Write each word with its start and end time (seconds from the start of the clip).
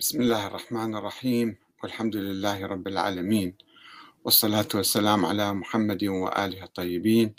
بسم 0.00 0.20
الله 0.20 0.46
الرحمن 0.46 0.96
الرحيم 0.96 1.56
والحمد 1.82 2.16
لله 2.16 2.66
رب 2.66 2.88
العالمين 2.88 3.56
والصلاة 4.24 4.68
والسلام 4.74 5.26
على 5.26 5.52
محمد 5.52 6.04
وآله 6.04 6.64
الطيبين. 6.64 7.34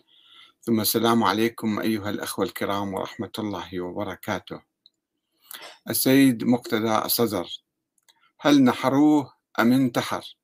ثم 0.61 0.81
السلام 0.81 1.23
عليكم 1.23 1.79
أيها 1.79 2.09
الأخوة 2.09 2.45
الكرام 2.45 2.93
ورحمة 2.93 3.31
الله 3.39 3.81
وبركاته. 3.81 4.61
السيد 5.89 6.43
مقتدى 6.43 6.97
الصدر 6.97 7.49
هل 8.39 8.63
نحروه 8.63 9.33
أم 9.59 9.71
انتحر؟ 9.71 10.37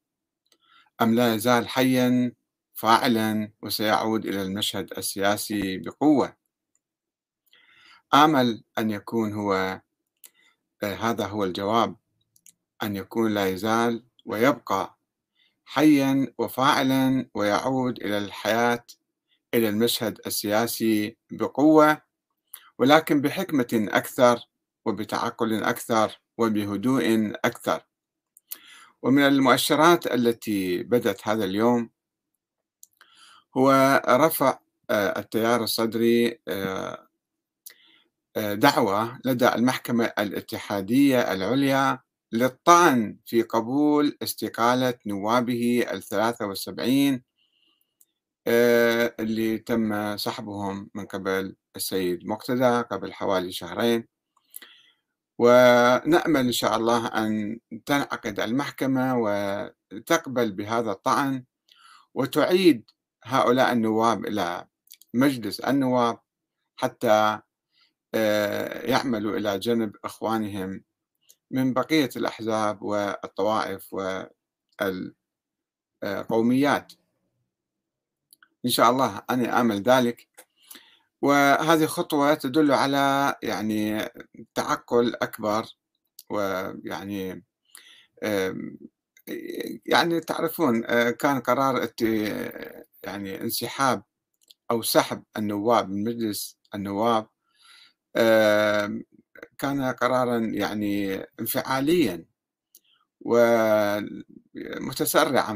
أم 1.02 1.16
لا 1.16 1.36
يزال 1.36 1.68
حيا 1.70 2.32
فاعلا 2.74 3.52
وسيعود 3.62 4.26
إلى 4.26 4.42
المشهد 4.42 4.94
السياسي 4.98 5.78
بقوة؟ 5.78 6.36
آمل 8.14 8.64
أن 8.78 8.92
يكون 8.92 9.34
هو 9.34 9.82
هذا 10.84 11.26
هو 11.26 11.44
الجواب. 11.44 11.96
أن 12.84 12.96
يكون 12.96 13.34
لا 13.34 13.48
يزال 13.48 14.04
ويبقى 14.26 14.98
حيا 15.66 16.34
وفاعلا 16.38 17.30
ويعود 17.36 18.04
إلى 18.04 18.18
الحياة 18.18 18.86
إلى 19.54 19.70
المشهد 19.70 20.20
السياسي 20.28 21.18
بقوة 21.32 22.02
ولكن 22.80 23.22
بحكمة 23.22 23.68
أكثر 23.74 24.40
وبتعقل 24.86 25.64
أكثر 25.64 26.22
وبهدوء 26.38 27.34
أكثر. 27.46 27.82
ومن 29.02 29.22
المؤشرات 29.28 30.08
التي 30.08 30.84
بدت 30.84 31.28
هذا 31.28 31.46
اليوم 31.46 31.90
هو 33.58 34.02
رفع 34.08 34.60
التيار 34.92 35.64
الصدري 35.64 36.40
دعوة 38.38 39.20
لدى 39.26 39.48
المحكمة 39.56 40.06
الاتحادية 40.20 41.34
العليا 41.34 42.00
للطعن 42.32 43.18
في 43.26 43.42
قبول 43.42 44.18
استقالة 44.24 44.94
نوابه 45.06 45.86
الثلاثة 45.92 46.48
والسبعين 46.48 47.24
اللي 49.20 49.58
تم 49.58 50.18
سحبهم 50.18 50.90
من 50.96 51.06
قبل 51.06 51.56
السيد 51.76 52.26
مقتدى 52.28 52.82
قبل 52.82 53.14
حوالي 53.14 53.52
شهرين. 53.52 54.08
ونأمل 55.40 56.46
إن 56.46 56.52
شاء 56.52 56.78
الله 56.78 57.08
أن 57.08 57.60
تنعقد 57.86 58.40
المحكمة 58.40 59.18
وتقبل 59.18 60.52
بهذا 60.52 60.92
الطعن 60.92 61.44
وتعيد 62.14 62.92
هؤلاء 63.24 63.74
النواب 63.74 64.26
إلى 64.26 64.68
مجلس 65.14 65.60
النواب 65.60 66.20
حتى 66.76 67.40
يعملوا 68.84 69.38
إلى 69.38 69.60
جنب 69.60 69.96
إخوانهم 70.04 70.84
من 71.52 71.74
بقية 71.74 72.10
الأحزاب 72.16 72.82
والطوائف 72.82 73.96
والقوميات. 76.04 76.94
إن 78.66 78.70
شاء 78.70 78.90
الله 78.92 79.22
أنا 79.30 79.62
آمل 79.62 79.82
ذلك. 79.82 80.28
وهذه 81.22 81.86
خطوة 81.86 82.34
تدل 82.34 82.72
على 82.72 83.36
يعني 83.44 84.10
تعقل 84.56 85.16
أكبر 85.16 85.66
ويعني 86.30 87.44
يعني 89.86 90.20
تعرفون 90.20 90.82
كان 91.12 91.40
قرار 91.40 91.90
يعني 93.04 93.42
انسحاب 93.42 94.04
أو 94.72 94.82
سحب 94.82 95.24
النواب 95.38 95.90
من 95.90 96.04
مجلس 96.04 96.58
النواب 96.76 97.28
كان 99.58 99.82
قرارا 99.84 100.38
يعني 100.40 101.16
انفعاليا 101.40 102.26
ومتسرعا 103.22 104.10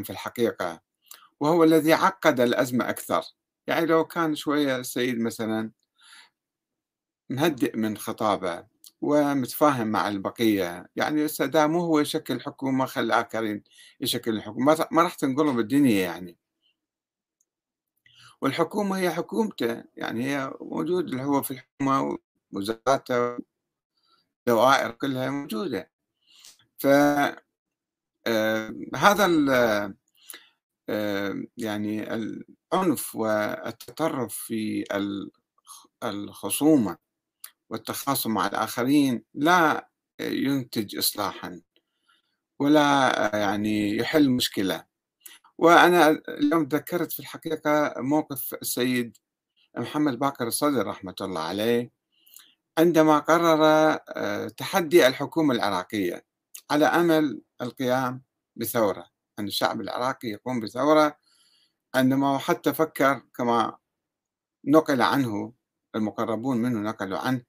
في 0.04 0.10
الحقيقة 0.10 0.82
وهو 1.40 1.64
الذي 1.64 1.94
عقد 1.94 2.40
الأزمة 2.40 2.90
أكثر. 2.90 3.24
يعني 3.68 3.86
لو 3.86 4.06
كان 4.06 4.36
شوية 4.36 4.78
السيد 4.78 5.20
مثلا 5.20 5.72
مهدئ 7.30 7.78
من 7.78 7.98
خطابه 7.98 8.66
ومتفاهم 9.02 9.88
مع 9.88 10.08
البقية 10.08 10.90
يعني 10.96 11.28
مو 11.56 11.80
هو 11.80 12.00
يشكل 12.00 12.42
حكومة 12.42 12.86
خلي 12.86 13.04
الآخرين 13.06 13.64
يشكل 14.02 14.36
الحكومة 14.36 14.88
ما 14.92 15.04
راح 15.04 15.16
تنقلب 15.16 15.60
الدنيا 15.60 16.02
يعني. 16.02 16.38
والحكومة 18.42 18.98
هي 18.98 19.12
حكومته 19.12 19.84
يعني 19.96 20.26
هي 20.26 20.52
موجود 20.62 21.10
اللي 21.10 21.24
هو 21.24 21.42
في 21.42 21.52
الحكومة 21.52 22.18
وزاراته 22.54 23.38
دوائر 24.48 24.92
كلها 24.92 25.30
موجودة. 25.30 25.92
ف 26.78 26.88
هذا 28.96 29.26
يعني 31.58 32.14
العنف 32.14 33.16
والتطرف 33.16 34.36
في 34.36 34.84
الخصومة 36.04 36.98
والتخاصم 37.70 38.34
مع 38.34 38.48
الآخرين 38.48 39.24
لا 39.34 39.90
ينتج 40.20 40.98
إصلاحا 40.98 41.62
ولا 42.60 43.12
يعني 43.34 43.98
يحل 43.98 44.30
مشكلة. 44.30 44.86
وأنا 45.58 46.10
اليوم 46.30 46.66
تذكرت 46.66 47.12
في 47.12 47.20
الحقيقة 47.20 47.94
موقف 47.98 48.54
السيد 48.62 49.18
محمد 49.78 50.20
باكر 50.20 50.48
الصدر 50.48 50.88
رحمة 50.88 51.16
الله 51.22 51.42
عليه. 51.42 52.01
عندما 52.82 53.20
قرر 53.20 53.96
تحدي 54.48 55.08
الحكومة 55.08 55.54
العراقية 55.56 56.26
على 56.72 56.86
أمل 56.86 57.42
القيام 57.62 58.24
بثورة 58.56 59.06
أن 59.40 59.48
الشعب 59.48 59.82
العراقي 59.82 60.28
يقوم 60.28 60.60
بثورة 60.60 61.18
عندما 61.96 62.38
حتى 62.38 62.74
فكر 62.74 63.22
كما 63.36 63.78
نقل 64.66 65.02
عنه 65.02 65.54
المقربون 65.96 66.58
منه 66.58 66.80
نقلوا 66.90 67.20
عنه 67.20 67.42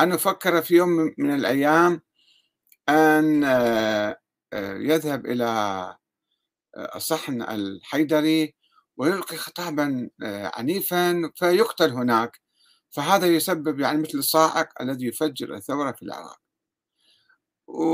أنه 0.00 0.16
فكر 0.16 0.62
في 0.62 0.74
يوم 0.74 1.14
من 1.18 1.34
الأيام 1.34 2.02
أن 2.88 3.42
يذهب 4.62 5.26
إلى 5.26 5.96
الصحن 6.96 7.42
الحيدري 7.42 8.54
ويلقي 8.96 9.36
خطابا 9.36 10.10
عنيفا 10.54 11.32
فيقتل 11.36 11.90
هناك. 11.90 12.40
فهذا 12.90 13.26
يسبب 13.26 13.80
يعني 13.80 13.98
مثل 14.02 14.18
الصاعق 14.18 14.82
الذي 14.82 15.06
يفجر 15.06 15.54
الثورة 15.54 15.92
في 15.92 16.02
العراق. 16.02 16.38
و... 17.68 17.84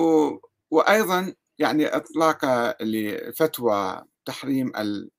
وأيضا 0.70 1.34
يعني 1.58 1.86
إطلاق 1.86 2.44
لفتوى 2.82 4.04
تحريم 4.24 4.72
ال... 4.76 5.10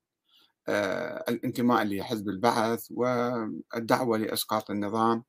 الانتماء 1.28 1.84
لحزب 1.84 2.28
البعث 2.28 2.86
والدعوة 2.90 4.18
لإسقاط 4.18 4.70
النظام. 4.70 5.24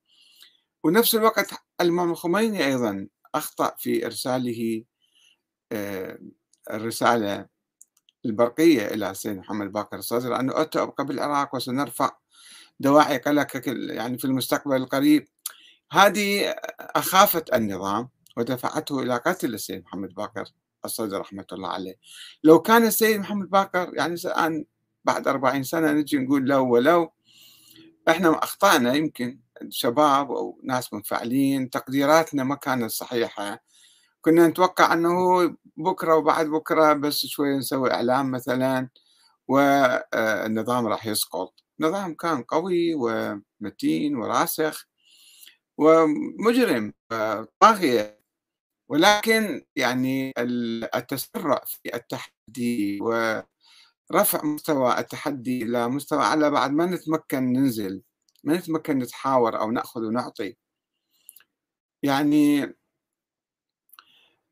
ونفس 0.84 1.16
الوقت 1.16 1.52
الإمام 1.82 2.12
الخميني 2.12 2.66
أيضا 2.66 3.08
أخطأ 3.36 3.76
في 3.78 4.06
إرساله 4.06 4.84
الرسالة 6.72 7.48
البرقية 8.26 8.86
إلى 8.88 9.12
السيد 9.12 9.38
محمد 9.38 9.72
باقر 9.72 9.98
الصدر 9.98 10.40
أنه 10.40 10.62
أتى 10.62 10.82
أبقى 10.82 11.06
بالعراق 11.06 11.56
وسنرفع 11.56 12.12
دواعي 12.80 13.18
قلق 13.18 13.48
يعني 13.66 14.18
في 14.18 14.26
المستقبل 14.26 14.76
القريب. 14.76 15.28
هذه 15.92 16.56
أخافت 16.80 17.54
النظام 17.54 18.10
ودفعته 18.38 19.00
إلى 19.00 19.16
قتل 19.18 19.54
السيد 19.54 19.84
محمد 19.84 20.14
باقر 20.14 20.44
الصدر 20.86 21.20
رحمة 21.20 21.46
الله 21.52 21.70
عليه. 21.70 21.96
لو 22.44 22.62
كان 22.62 22.86
السيد 22.86 23.20
محمد 23.20 23.50
باقر 23.50 23.92
يعني 23.94 24.14
الآن 24.14 24.66
بعد 25.06 25.28
أربعين 25.28 25.64
سنة 25.64 25.92
نجي 25.92 26.18
نقول 26.18 26.46
لو 26.46 26.74
ولو 26.74 27.12
إحنا 28.10 28.44
أخطأنا 28.44 28.94
يمكن 28.94 29.40
شباب 29.70 30.32
أو 30.32 30.60
ناس 30.64 30.94
منفعلين 30.94 31.70
تقديراتنا 31.70 32.44
ما 32.44 32.56
كانت 32.56 32.92
صحيحة. 32.92 33.64
كنا 34.22 34.48
نتوقع 34.48 34.94
أنه 34.94 35.10
بكرة 35.78 36.16
وبعد 36.16 36.46
بكرة 36.46 36.94
بس 36.94 37.26
شوية 37.26 37.58
نسوي 37.58 37.94
إعلام 37.94 38.32
مثلا 38.32 38.90
والنظام 39.48 40.88
راح 40.88 41.06
يسقط. 41.06 41.54
نظام 41.80 42.14
كان 42.16 42.44
قوي 42.44 42.96
ومتين 42.96 44.16
وراسخ 44.16 44.88
ومجرم 45.78 46.94
طاغية 47.60 48.20
ولكن 48.90 49.66
يعني 49.76 50.34
التسرع 50.96 51.64
في 51.66 51.96
التحدي 51.96 53.00
ورفع 53.02 54.46
مستوى 54.46 55.00
التحدي 55.00 55.64
إلى 55.64 55.88
مستوى 55.90 56.20
أعلى 56.24 56.50
بعد 56.52 56.72
ما 56.72 56.86
نتمكن 56.86 57.54
ننزل 57.54 58.04
ما 58.44 58.58
نتمكن 58.58 59.00
نتحاور 59.00 59.60
أو 59.62 59.72
نأخذ 59.72 60.02
ونعطي. 60.02 60.58
يعني 62.04 62.74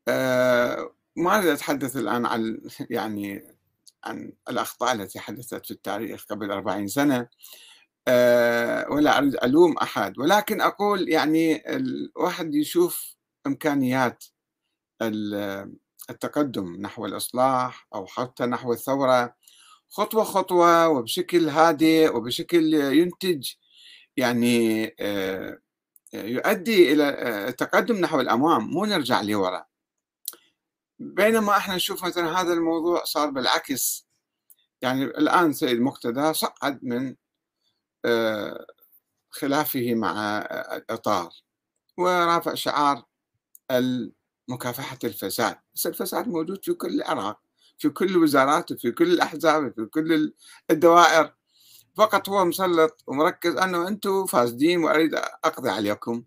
آه 0.08 0.94
ما 1.16 1.38
أريد 1.38 1.48
أتحدث 1.48 1.96
الآن 1.96 2.26
عن 2.26 2.60
يعني 2.90 3.57
عن 4.04 4.32
الأخطاء 4.50 4.92
التي 4.92 5.18
حدثت 5.20 5.66
في 5.66 5.70
التاريخ 5.70 6.24
قبل 6.30 6.50
أربعين 6.50 6.88
سنة 6.88 7.28
ولا 8.90 9.18
أريد 9.18 9.36
ألوم 9.44 9.78
أحد. 9.78 10.18
ولكن 10.18 10.60
أقول 10.60 11.08
يعني 11.08 11.76
الواحد 11.76 12.54
يشوف 12.54 13.16
إمكانيات 13.46 14.24
التقدم 16.10 16.76
نحو 16.80 17.06
الإصلاح 17.06 17.88
أو 17.94 18.06
حتى 18.06 18.46
نحو 18.46 18.72
الثورة 18.72 19.34
خطوة 19.90 20.24
خطوة 20.24 20.88
وبشكل 20.88 21.48
هادئ 21.48 22.16
وبشكل 22.16 22.74
ينتج 22.74 23.52
يعني 24.16 24.86
آه، 25.00 25.58
يؤدي 26.14 26.92
إلى 26.92 27.04
التقدم 27.48 27.96
نحو 27.96 28.20
الأمام. 28.20 28.70
مو 28.70 28.84
نرجع 28.84 29.20
لورا. 29.22 29.64
بينما 30.98 31.56
إحنا 31.56 31.76
نشوف 31.76 32.04
مثلا 32.04 32.40
هذا 32.40 32.52
الموضوع 32.52 33.04
صار 33.04 33.30
بالعكس. 33.30 34.08
يعني 34.82 35.04
الآن 35.04 35.52
سيد 35.52 35.80
مقتدى 35.80 36.34
صعد 36.34 36.84
من 36.84 37.16
آه، 38.04 38.66
خلافه 39.30 39.94
مع 39.94 40.38
الإطار 40.76 41.30
ورافع 41.98 42.54
شعار 42.54 43.04
مكافحة 44.48 44.98
الفساد. 45.04 45.58
بس 45.74 45.86
الفساد 45.86 46.28
موجود 46.28 46.64
في 46.64 46.74
كل 46.74 46.88
العراق 46.88 47.40
في 47.78 47.88
كل 47.88 48.06
الوزارات 48.06 48.72
وفي 48.72 48.90
كل 48.92 49.12
الأحزاب 49.12 49.64
وفي 49.64 49.86
كل 49.86 50.32
الدوائر. 50.70 51.34
فقط 51.96 52.28
هو 52.28 52.44
مسلط 52.44 53.04
ومركز 53.06 53.56
أنه 53.56 53.88
أنتم 53.88 54.26
فاسدين 54.26 54.84
وأريد 54.84 55.14
أقضي 55.44 55.70
عليكم. 55.70 56.24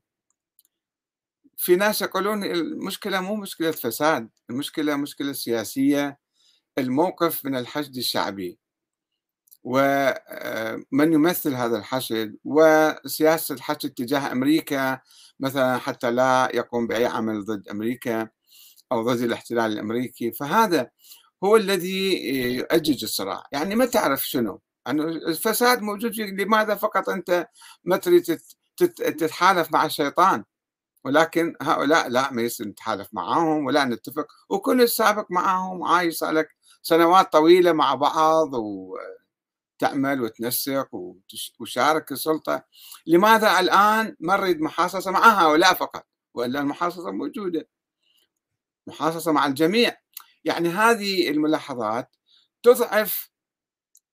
في 1.62 1.76
ناس 1.76 2.02
يقولون 2.02 2.44
المشكلة 2.44 3.22
مو 3.22 3.36
مشكلة 3.36 3.72
فساد 3.72 4.30
المشكلة 4.50 4.96
مشكلة 4.96 5.34
سياسية. 5.34 6.20
الموقف 6.78 7.46
من 7.46 7.56
الحشد 7.56 7.98
الشعبي. 7.98 8.60
ومن 9.64 11.14
يمثل 11.14 11.54
هذا 11.54 11.78
الحشد؟ 11.78 12.38
وسياسة 12.44 13.56
الحشد 13.56 13.90
تجاه 13.90 14.32
أمريكا. 14.32 15.00
مثلا 15.40 15.78
حتى 15.78 16.12
لا 16.12 16.50
يقوم 16.54 16.88
بأي 16.88 17.06
عمل 17.06 17.46
ضد 17.46 17.68
أمريكا 17.68 18.30
أو 18.92 19.04
ضد 19.04 19.22
الاحتلال 19.22 19.72
الأمريكي. 19.72 20.32
فهذا 20.32 20.90
هو 21.44 21.56
الذي 21.56 22.30
يؤجج 22.56 23.04
الصراع. 23.04 23.44
يعني 23.52 23.76
ما 23.76 23.86
تعرف 23.86 24.28
شنو؟ 24.28 24.62
يعني 24.86 25.02
الفساد 25.02 25.82
موجود 25.82 26.16
لماذا 26.20 26.76
فقط 26.76 27.10
أنت 27.10 27.48
ما 27.84 27.98
تريد 27.98 28.40
تتحالف 28.78 29.72
مع 29.72 29.86
الشيطان؟ 29.86 30.44
ولكن 31.06 31.56
هؤلاء 31.62 32.10
لا 32.10 32.32
ما 32.32 32.42
يصير 32.42 32.68
نتحالف 32.68 33.08
معاهم 33.14 33.66
ولا 33.66 33.86
نتفق 33.86 34.28
وكل 34.50 34.82
السابق 34.82 35.26
معاهم 35.30 35.84
عايش 35.84 36.24
لك 36.24 36.56
سنوات 36.82 37.34
طويلة 37.34 37.72
مع 37.72 37.96
بعض 37.96 38.50
وتعمل 38.54 40.22
وتنسق 40.22 40.90
وشارك 41.60 42.12
السلطة. 42.12 42.64
لماذا 43.08 43.60
الآن 43.60 44.16
ما 44.20 44.38
نريد 44.38 44.62
محاصصة 44.62 45.12
مع 45.12 45.44
هؤلاء 45.44 45.74
فقط؟ 45.74 46.08
وإلا 46.34 46.60
المحاصصة 46.60 47.12
موجودة. 47.12 47.68
محاصصة 48.88 49.32
مع 49.32 49.46
الجميع. 49.46 49.98
يعني 50.46 50.70
هذه 50.70 51.30
الملاحظات 51.30 52.16
تضعف 52.64 53.32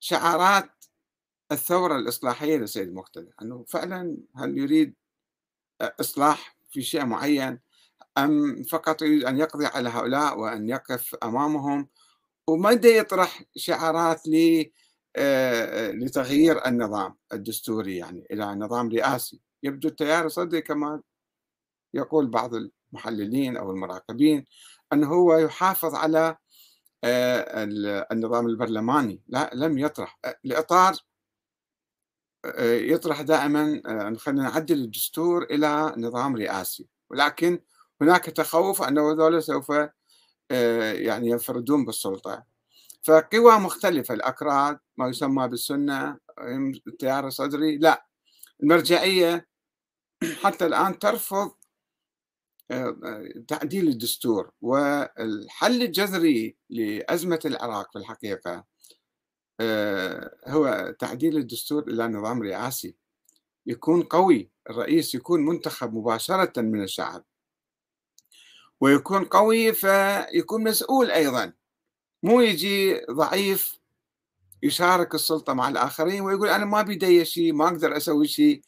شعارات 0.00 0.70
الثورة 1.52 1.96
الإصلاحية 1.96 2.56
للسيد 2.56 2.92
مقتدى 2.92 3.30
أنه 3.42 3.64
فعلا 3.68 4.16
هل 4.36 4.58
يريد 4.58 4.94
إصلاح 5.80 6.57
في 6.70 6.82
شيء 6.82 7.04
معين 7.04 7.60
أم 8.18 8.62
فقط 8.62 9.02
يريد 9.02 9.24
أن 9.24 9.38
يقضي 9.38 9.66
على 9.66 9.88
هؤلاء 9.88 10.38
وأن 10.38 10.68
يقف 10.68 11.14
أمامهم 11.22 11.88
وما 12.48 12.70
يطرح 12.70 13.42
شعارات 13.56 14.22
آه، 15.16 15.90
لتغيير 15.90 16.66
النظام 16.66 17.16
الدستوري 17.32 17.96
يعني 17.96 18.26
إلى 18.30 18.44
نظام 18.44 18.88
رئاسي. 18.88 19.40
يبدو 19.62 19.88
التيار 19.88 20.26
الصدري 20.26 20.60
كما 20.62 21.02
يقول 21.94 22.26
بعض 22.26 22.54
المحللين 22.54 23.56
أو 23.56 23.70
المراقبين 23.70 24.44
أنه 24.92 25.06
هو 25.08 25.38
يحافظ 25.38 25.94
على 25.94 26.36
آه، 27.04 27.68
النظام 28.12 28.46
البرلماني 28.46 29.22
لا 29.28 29.50
لم 29.54 29.78
يطرح 29.78 30.18
الإطار 30.44 30.92
آه، 30.92 30.98
يطرح 32.68 33.22
دائما 33.22 33.82
خلينا 34.18 34.42
نعدل 34.42 34.78
الدستور 34.84 35.42
إلى 35.44 35.94
نظام 35.96 36.36
رئاسي. 36.36 36.86
ولكن 37.10 37.60
هناك 38.00 38.24
تخوف 38.24 38.82
أنه 38.82 39.12
ذولا 39.12 39.40
سوف 39.40 39.72
يعني 40.50 41.28
ينفردون 41.30 41.84
بالسلطة. 41.84 42.44
فقوى 43.02 43.58
مختلفة 43.58 44.14
الأكراد 44.14 44.78
ما 44.96 45.08
يسمى 45.08 45.48
بالسنة 45.48 46.18
التيار 46.86 47.26
الصدري 47.26 47.78
لا. 47.78 48.06
المرجعية 48.62 49.48
حتى 50.42 50.66
الآن 50.66 50.98
ترفض 50.98 51.50
تعديل 53.48 53.88
الدستور. 53.88 54.50
والحل 54.60 55.82
الجذري 55.82 56.56
لأزمة 56.70 57.40
العراق 57.44 57.92
في 57.92 57.98
الحقيقة 57.98 58.50
آه، 58.52 58.64
هو 60.46 60.94
تعديل 60.98 61.36
الدستور 61.36 61.82
إلى 61.88 62.08
نظام 62.08 62.42
رئاسي. 62.42 62.96
يكون 63.66 64.02
قوي. 64.02 64.50
الرئيس 64.70 65.14
يكون 65.14 65.44
منتخب 65.44 65.94
مباشرة 65.94 66.60
من 66.60 66.82
الشعب. 66.82 67.24
ويكون 68.80 69.24
قوي 69.24 69.72
فيكون 69.72 70.64
مسؤول 70.64 71.10
أيضا. 71.10 71.52
مو 72.22 72.40
يجي 72.40 73.00
ضعيف 73.10 73.78
يشارك 74.62 75.14
السلطة 75.14 75.54
مع 75.54 75.68
الآخرين 75.68 76.20
ويقول 76.20 76.48
أنا 76.48 76.64
ما 76.64 76.82
بيدي 76.82 77.24
شيء 77.24 77.52
ما 77.52 77.68
أقدر 77.68 77.96
أسوي 77.96 78.28
شيء. 78.28 78.62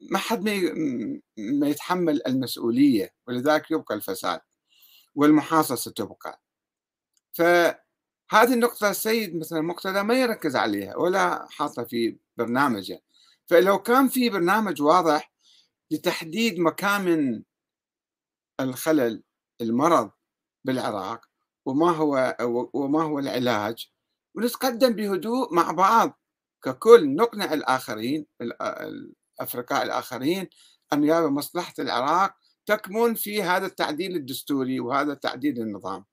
ما 0.00 0.18
حد 0.18 0.48
ما 1.38 1.68
يتحمل 1.68 2.22
المسؤولية. 2.26 3.14
ولذلك 3.26 3.70
يبقى 3.70 3.94
الفساد 3.94 4.40
والمحاصصة 5.14 5.90
تبقى. 5.90 6.42
فهذه 8.30 8.54
النقطة 8.54 8.90
السيد 8.90 9.36
مثلا 9.36 9.60
مقتدى 9.60 10.02
ما 10.02 10.14
يركز 10.14 10.56
عليها 10.56 10.96
ولا 10.96 11.46
حاطة 11.50 11.84
في 11.84 12.16
برنامجه. 12.36 13.02
فلو 13.46 13.78
كان 13.78 14.08
في 14.08 14.30
برنامج 14.30 14.82
واضح 14.82 15.32
لتحديد 15.90 16.58
مكامن 16.58 17.42
الخلل 18.60 19.22
المرض 19.60 20.10
بالعراق 20.64 21.24
وما 21.66 21.90
هو 21.90 22.36
وما 22.74 23.02
هو 23.02 23.18
العلاج 23.18 23.90
ونتقدم 24.34 24.92
بهدوء 24.92 25.54
مع 25.54 25.70
بعض. 25.70 26.20
ككل 26.62 27.14
نقنع 27.14 27.52
الآخرين 27.52 28.26
الأفرقاء 28.40 29.82
الآخرين 29.82 30.48
أن 30.92 31.04
يرى 31.04 31.26
مصلحة 31.26 31.74
العراق 31.78 32.34
تكمن 32.66 33.14
في 33.14 33.42
هذا 33.42 33.66
التعديل 33.66 34.16
الدستوري 34.16 34.80
وهذا 34.80 35.14
تعديل 35.14 35.58
النظام. 35.58 36.04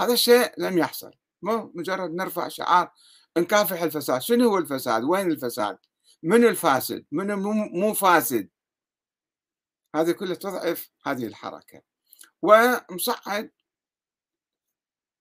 هذا 0.00 0.12
الشيء 0.12 0.52
لم 0.58 0.78
يحصل. 0.78 1.21
مجرد 1.42 2.10
نرفع 2.10 2.48
شعار 2.48 2.92
نكافح 3.38 3.82
الفساد. 3.82 4.20
شنو 4.20 4.48
هو 4.48 4.58
الفساد؟ 4.58 5.04
وين 5.04 5.30
الفساد؟ 5.30 5.78
من 6.22 6.44
الفاسد؟ 6.44 7.06
من 7.12 7.34
مو 7.80 7.94
فاسد؟ 7.94 8.48
هذه 9.94 10.12
كلها 10.12 10.34
تضعف 10.34 10.90
هذه 11.06 11.26
الحركة. 11.26 11.82
ومصعد 12.42 13.50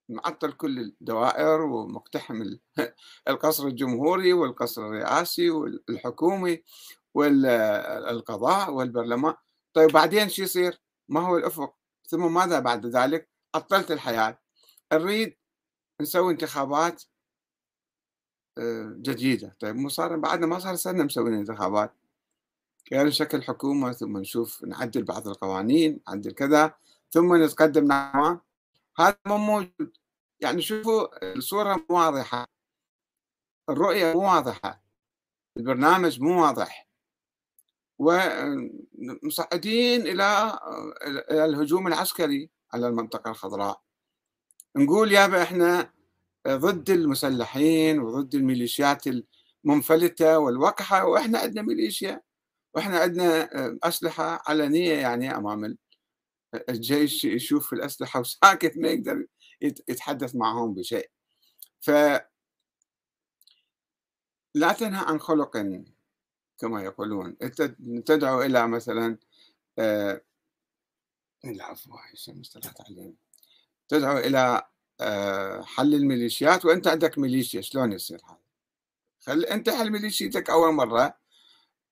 معطل 0.10 0.52
كل 0.52 0.80
الدوائر 0.80 1.62
ومقتحم 1.62 2.44
القصر 3.30 3.68
الجمهوري 3.68 4.34
والقصر 4.34 4.88
الرئاسي 4.88 5.50
والحكومي 5.50 6.64
والقضاء 7.14 8.72
والبرلمان. 8.72 9.34
طيب 9.74 9.90
بعدين 9.92 10.30
شو 10.30 10.44
يصير؟ 10.44 10.82
ما 11.10 11.20
هو 11.20 11.38
الأفق. 11.38 11.76
ثم 12.08 12.34
ماذا 12.34 12.60
بعد 12.60 12.86
ذلك؟ 12.86 13.30
عطلت 13.56 13.92
الحياة. 13.92 14.40
نريد 14.94 15.41
نسوي 16.02 16.34
انتخابات 16.34 17.04
آه، 18.58 18.94
جديدة. 18.98 19.56
طيب 19.60 19.76
مو 19.76 19.90
صار 19.90 20.18
بعدنا 20.18 20.48
ما 20.48 20.60
صار 20.60 20.76
سنة 20.76 21.04
مسوين 21.04 21.34
انتخابات. 21.34 21.94
يعني 22.92 23.12
شكل 23.12 23.44
حكومة 23.44 23.92
ثم 23.92 24.18
نشوف 24.18 24.64
نعدل 24.64 25.04
بعض 25.04 25.28
القوانين 25.28 26.00
نعدل 26.08 26.32
كذا 26.32 26.74
ثم 27.10 27.44
نتقدم 27.44 27.86
نعم 27.86 28.40
هذا 29.00 29.18
مو 29.28 29.38
موجود. 29.38 29.98
يعني 30.40 30.62
شوفوا 30.62 31.34
الصورة 31.36 31.86
مو 31.90 31.98
واضحة. 31.98 32.48
الرؤية 33.70 34.14
مو 34.14 34.22
واضحة. 34.22 34.84
البرنامج 35.58 36.22
مو 36.22 36.42
واضح. 36.42 36.88
ومصعدين 38.00 40.02
إلى 40.02 40.60
الهجوم 41.32 41.88
العسكري 41.88 42.50
على 42.74 42.88
المنطقة 42.88 43.32
الخضراء. 43.32 43.82
نقول 44.76 45.12
يابا 45.12 45.44
إحنا 45.44 45.94
ضد 46.48 46.90
المسلحين 46.90 48.00
وضد 48.00 48.36
الميليشيات 48.36 49.04
المنفلتة 49.66 50.40
والوقحة 50.40 51.06
وإحنا 51.06 51.40
عندنا 51.40 51.62
ميليشيا 51.62 52.22
وإحنا 52.76 53.00
عندنا 53.00 53.50
أسلحة 53.84 54.44
علنية 54.48 54.94
يعني 54.94 55.36
أمام 55.38 55.78
الجيش 56.70 57.26
يشوف 57.26 57.74
الأسلحة 57.74 58.20
وساكت 58.20 58.78
ما 58.78 58.88
يقدر 58.90 59.28
يتحدث 59.62 60.36
معهم 60.36 60.74
بشيء. 60.74 61.10
ف 61.82 61.92
لا 64.56 64.74
تنهى 64.74 65.06
عن 65.08 65.20
خلق 65.20 65.58
كما 66.60 66.84
يقولون. 66.84 67.38
تدعو 68.06 68.42
إلى 68.42 68.68
مثلا 68.68 69.18
آه، 69.80 70.22
العفو 71.46 71.92
مصطلحات 72.30 72.82
علينا. 72.82 73.14
تدعو 73.92 74.18
إلى 74.18 74.62
آه، 75.02 75.62
حل 75.62 75.96
الميليشيات 75.96 76.66
وأنت 76.66 76.88
عندك 76.88 77.18
ميليشيا. 77.18 77.62
شلون 77.62 77.92
يصير 77.92 78.22
هذا؟ 78.26 78.38
خل 79.20 79.44
أنت 79.44 79.70
حل 79.70 79.92
ميليشيتك 79.92 80.50
أول 80.50 80.74
مرة 80.74 81.18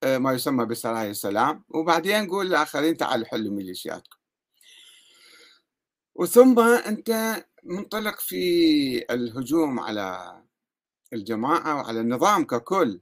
آه، 0.03 0.17
ما 0.17 0.33
يسمى 0.33 0.65
بسرايا 0.65 1.11
السلام 1.11 1.63
وبعدين 1.69 2.29
قول 2.29 2.45
للآخرين 2.47 2.97
تعالوا 2.97 3.25
حلوا 3.27 3.53
ميليشياتكم. 3.53 4.17
وثم 6.15 6.59
أنت 6.59 7.43
منطلق 7.63 8.19
في 8.19 9.05
الهجوم 9.13 9.79
على 9.79 10.37
الجماعة 11.13 11.75
وعلى 11.75 11.99
النظام 11.99 12.45
ككل. 12.45 13.01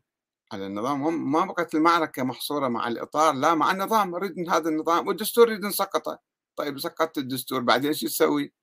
على 0.51 0.67
النظام 0.67 1.31
ما 1.31 1.45
بقت 1.45 1.75
المعركة 1.75 2.23
محصورة 2.23 2.67
مع 2.67 2.87
الإطار 2.87 3.33
لا 3.33 3.55
مع 3.55 3.71
النظام. 3.71 4.11
نريد 4.11 4.49
هذا 4.49 4.69
النظام 4.69 5.07
والدستور 5.07 5.49
نريد 5.49 5.65
نسقطه 5.65 6.19
طيب 6.55 6.79
سقطت 6.79 7.17
الدستور 7.17 7.61
بعدين 7.61 7.93
شو 7.93 8.07
تسوي؟ 8.07 8.53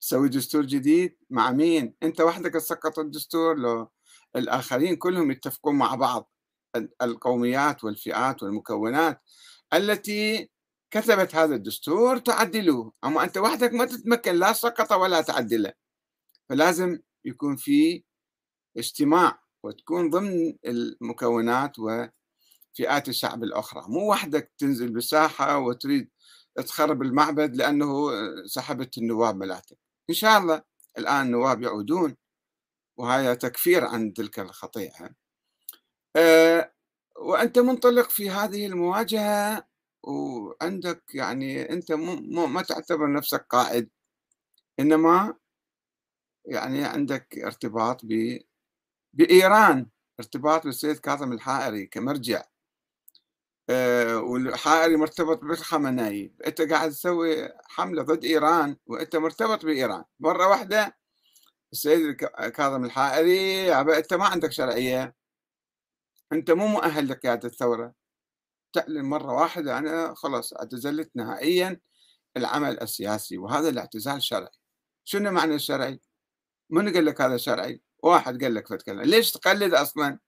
تسوي 0.00 0.28
دستور 0.28 0.62
جديد 0.66 1.16
مع 1.30 1.50
مين؟ 1.52 1.94
أنت 2.02 2.20
وحدك 2.20 2.52
تسقط 2.52 2.98
الدستور 2.98 3.58
لو 3.58 3.90
الآخرين 4.36 4.96
كلهم 4.96 5.30
يتفقون 5.30 5.74
مع 5.76 5.94
بعض 5.94 6.32
القوميات 7.02 7.84
والفئات 7.84 8.42
والمكونات 8.42 9.22
التي 9.74 10.50
كتبت 10.90 11.34
هذا 11.34 11.54
الدستور 11.54 12.18
تعدلوه 12.18 12.92
أما 13.04 13.24
أنت 13.24 13.38
وحدك 13.38 13.72
ما 13.72 13.84
تتمكن 13.84 14.34
لا 14.34 14.52
سقط 14.52 14.92
ولا 14.92 15.20
تعدله. 15.20 15.72
فلازم 16.48 16.98
يكون 17.24 17.56
في 17.56 18.04
اجتماع 18.76 19.42
وتكون 19.62 20.10
ضمن 20.10 20.56
المكونات 20.66 21.78
وفئات 21.78 23.08
الشعب 23.08 23.44
الأخرى. 23.44 23.84
مو 23.88 24.10
وحدك 24.10 24.52
تنزل 24.58 24.92
بالساحة 24.92 25.58
وتريد 25.58 26.10
تخرب 26.56 27.02
المعبد 27.02 27.56
لأنه 27.56 28.10
سحبت 28.46 28.98
النواب 28.98 29.36
ملاتك 29.36 29.85
إن 30.10 30.14
شاء 30.14 30.38
الله 30.38 30.62
الآن 30.98 31.26
النواب 31.26 31.62
يعودون 31.62 32.16
وهذا 32.98 33.34
تكفير 33.34 33.84
عن 33.84 34.14
تلك 34.14 34.38
الخطيئة. 34.40 35.10
أه 36.16 36.72
وأنت 37.16 37.58
منطلق 37.58 38.10
في 38.10 38.30
هذه 38.30 38.66
المواجهة 38.66 39.68
وعندك 40.04 41.02
يعني 41.14 41.70
أنت 41.72 41.92
مو 41.92 42.46
ما 42.46 42.62
تعتبر 42.62 43.12
نفسك 43.12 43.46
قائد 43.50 43.90
إنما 44.80 45.34
يعني 46.46 46.84
عندك 46.84 47.38
ارتباط 47.38 48.00
ب 48.04 48.38
بإيران 49.14 49.86
ارتباط 50.20 50.64
بالسيد 50.64 50.98
كاظم 50.98 51.32
الحائري 51.32 51.86
كمرجع. 51.86 52.44
والحائري 53.70 54.96
مرتبط 54.96 55.44
بالخمنائي 55.44 56.32
أنت 56.46 56.62
قاعد 56.62 56.90
تسوي 56.90 57.48
حملة 57.64 58.02
ضد 58.02 58.24
إيران 58.24 58.76
وأنت 58.86 59.16
مرتبط 59.16 59.64
بإيران. 59.64 60.04
مرة 60.20 60.48
واحدة 60.48 60.96
السيد 61.72 62.16
كاظم 62.54 62.84
الحائري 62.84 63.72
أنت 63.74 64.14
ما 64.14 64.26
عندك 64.26 64.52
شرعية. 64.52 65.14
أنت 66.32 66.50
مو 66.50 66.66
مؤهل 66.66 67.08
لقياده 67.08 67.48
الثوره 67.48 67.94
تعلن 68.72 69.04
مرة 69.04 69.32
واحدة 69.32 69.78
أنا 69.78 70.14
خلاص 70.14 70.52
اعتزلت 70.54 71.10
نهائيا 71.14 71.80
العمل 72.36 72.80
السياسي 72.80 73.38
وهذا 73.38 73.68
الاعتزال 73.68 74.22
شرعي. 74.22 74.50
شنو 75.04 75.30
معنى 75.30 75.54
الشرعي؟ 75.54 76.00
من 76.70 76.92
قال 76.92 77.04
لك 77.04 77.20
هذا 77.20 77.36
شرعي؟ 77.36 77.82
واحد 78.02 78.42
قال 78.44 78.54
لك 78.54 78.68
فتكلم 78.68 79.00
ليش 79.00 79.32
تقلد 79.32 79.74
أصلا؟ 79.74 80.18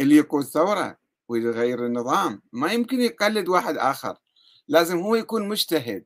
اللي 0.00 0.16
يقود 0.16 0.44
ثورة. 0.44 1.05
ويغير 1.28 1.86
النظام. 1.86 2.42
ما 2.52 2.72
يمكن 2.72 3.00
يقلد 3.00 3.48
واحد 3.48 3.76
آخر. 3.76 4.16
لازم 4.68 4.98
هو 4.98 5.14
يكون 5.14 5.48
مجتهد. 5.48 6.04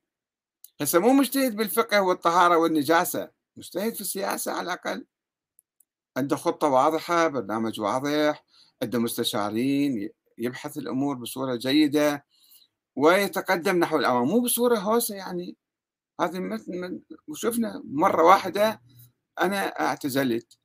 هسه 0.81 0.99
مو 0.99 1.13
مجتهد 1.13 1.57
بالفقه 1.57 2.03
والطهارة 2.03 2.57
والنجاسة. 2.57 3.31
مجتهد 3.57 3.95
في 3.95 4.01
السياسة 4.01 4.53
على 4.53 4.63
الأقل. 4.63 5.07
عنده 6.17 6.37
خطة 6.37 6.69
واضحة 6.69 7.29
برنامج 7.29 7.81
واضح 7.81 8.45
عنده 8.83 8.99
مستشارين 8.99 10.11
يبحث 10.39 10.79
الأمور 10.79 11.17
بصورة 11.17 11.57
جيدة 11.57 12.27
ويتقدم 12.97 13.77
نحو 13.77 13.97
الأمام. 13.97 14.29
مو 14.29 14.41
بصورة 14.41 14.79
هوسة 14.79 15.15
يعني. 15.15 15.57
هذه 16.21 16.39
مثل 16.39 17.01
وشفنا 17.29 17.83
مرة 17.85 18.23
واحدة 18.23 18.83
أنا 19.41 19.67
أعتزلت. 19.67 20.59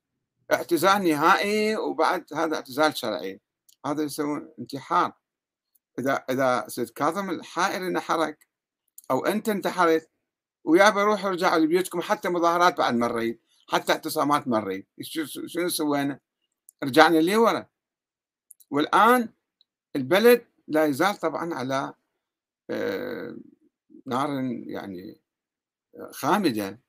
اعتزال 0.52 1.04
نهائي 1.04 1.76
وبعد 1.76 2.24
هذا 2.34 2.56
اعتزال 2.56 2.96
شرعي. 2.96 3.40
هذا 3.90 4.02
يسوون 4.02 4.52
انتحار. 4.58 5.12
إذا 5.98 6.14
إذا 6.30 6.64
سيد 6.68 6.90
كاظم 6.90 7.30
الحائر 7.30 7.86
انحرك 7.86 8.48
أو 9.10 9.26
أنت 9.26 9.48
انتحرت 9.48 10.10
ويا 10.64 10.90
بروحوا 10.90 11.30
رجعوا 11.30 11.58
لبيوتكم 11.58 12.00
حتى 12.00 12.28
مظاهرات 12.28 12.78
بعد 12.78 12.94
ما 12.94 13.08
نريد 13.08 13.40
حتى 13.68 13.92
اعتصامات 13.92 14.48
ما 14.48 14.60
نريد. 14.60 14.86
شنو 15.46 15.68
سوينا؟ 15.68 16.20
رجعنا 16.84 17.18
لورا. 17.18 17.66
والآن 18.70 19.28
البلد 19.96 20.46
لا 20.68 20.84
يزال 20.84 21.16
طبعا 21.16 21.54
على 21.54 21.94
آه، 22.70 23.36
نار 24.06 24.28
يعني 24.66 25.20
خامدة 26.12 26.80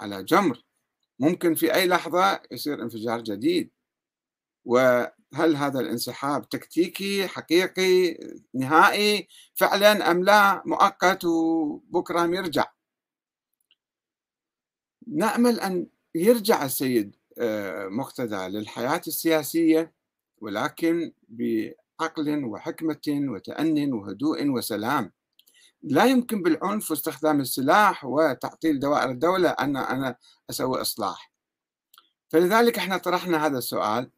على 0.00 0.24
جمر. 0.24 0.64
ممكن 1.18 1.54
في 1.54 1.74
أي 1.74 1.86
لحظة 1.88 2.42
يصير 2.50 2.82
انفجار 2.82 3.20
جديد. 3.20 3.70
وهل 4.64 5.56
هذا 5.56 5.80
الانسحاب 5.80 6.48
تكتيكي 6.48 7.28
حقيقي 7.28 8.18
نهائي؟ 8.54 9.28
فعلا 9.54 10.10
أم 10.10 10.24
لا؟ 10.24 10.62
مؤقت 10.66 11.24
وبكرة 11.24 12.24
يرجع 12.24 12.66
نأمل 15.06 15.60
أن 15.60 15.86
يرجع 16.14 16.64
السيد 16.64 17.16
آه، 17.38 17.88
مقتدى 17.88 18.36
للحياة 18.36 19.02
السياسية 19.06 19.92
ولكن 20.40 21.12
بعقل 21.28 22.44
وحكمة 22.44 23.00
وتأن 23.08 23.92
وهدوء 23.92 24.50
وسلام. 24.50 25.12
لا 25.82 26.04
يمكن 26.04 26.42
بالعنف 26.42 26.90
واستخدام 26.90 27.40
السلاح 27.40 28.04
وتعطيل 28.04 28.80
دوائر 28.80 29.10
الدولة 29.10 29.50
أن 29.50 29.76
أنا 29.76 30.16
أسوي 30.50 30.80
إصلاح. 30.80 31.32
فلذلك 32.28 32.78
إحنا 32.78 32.96
طرحنا 32.96 33.46
هذا 33.46 33.58
السؤال. 33.58 34.10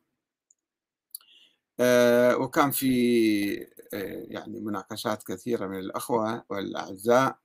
وكان 2.40 2.70
في 2.70 3.66
آه، 3.94 4.26
يعني 4.28 4.60
مناقشات 4.60 5.22
كثيرة 5.22 5.66
من 5.66 5.78
الأخوة 5.78 6.44
والأعزاء. 6.50 7.38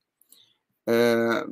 آه، 0.88 1.50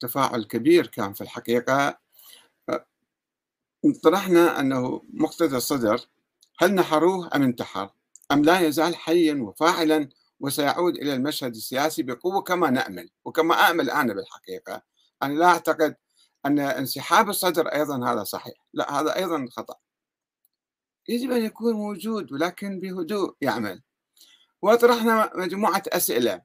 تفاعل 0.00 0.44
كبير 0.44 0.86
كان 0.86 1.12
في 1.12 1.20
الحقيقة. 1.20 1.98
طرحنا 4.02 4.60
أنه 4.60 5.02
مقتدى 5.12 5.56
الصدر 5.56 6.00
هل 6.58 6.74
نحروه 6.74 7.30
أم 7.34 7.42
انتحر؟ 7.42 7.90
أم 8.32 8.42
لا 8.44 8.60
يزال 8.60 8.96
حيا 8.96 9.34
وفاعلا 9.34 10.08
وسيعود 10.40 10.96
إلى 10.96 11.14
المشهد 11.14 11.54
السياسي 11.54 12.02
بقوة 12.02 12.42
كما 12.42 12.70
نأمل 12.70 13.10
وكما 13.24 13.54
أأمل 13.54 13.90
أنا 13.90 14.14
بالحقيقة. 14.14 14.82
أنا 15.22 15.32
لا 15.34 15.46
أعتقد 15.46 15.96
أن 16.46 16.58
انسحاب 16.58 17.28
الصدر 17.28 17.68
أيضا 17.68 18.12
هذا 18.12 18.24
صحيح. 18.24 18.54
لا 18.74 19.00
هذا 19.00 19.16
أيضا 19.16 19.46
خطأ. 19.50 19.74
يجب 21.08 21.32
أن 21.32 21.44
يكون 21.44 21.74
موجود 21.74 22.32
ولكن 22.32 22.80
بهدوء 22.80 23.34
يعمل. 23.40 23.82
وطرحنا 24.62 25.30
مجموعة 25.34 25.82
أسئلة. 25.88 26.42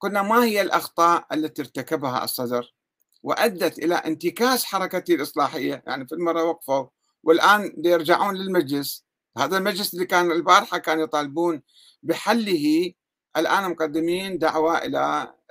قلنا 0.00 0.22
ما 0.22 0.44
هي 0.44 0.60
الأخطاء 0.60 1.26
التي 1.32 1.62
ارتكبها 1.62 2.24
الصدر؟ 2.24 2.74
وأدت 3.22 3.78
إلى 3.78 3.94
انتكاس 3.94 4.64
حركته 4.64 5.14
الإصلاحية. 5.14 5.82
يعني 5.86 6.06
في 6.06 6.14
المرة 6.14 6.44
وقفوا 6.44 6.86
والآن 7.22 7.74
يرجعون 7.84 8.36
للمجلس. 8.36 9.04
هذا 9.38 9.58
المجلس 9.58 9.94
اللي 9.94 10.06
كان 10.06 10.32
البارحة 10.32 10.78
كانوا 10.78 11.04
يطالبون 11.04 11.62
بحله. 12.02 12.92
الآن 13.36 13.70
مقدمين 13.70 14.38
دعوة 14.38 14.78
إلى 14.78 14.98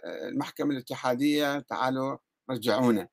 آه، 0.06 0.28
المحكمة 0.28 0.72
الاتحادية. 0.72 1.60
تعالوا 1.60 2.18
رجعونا. 2.50 3.08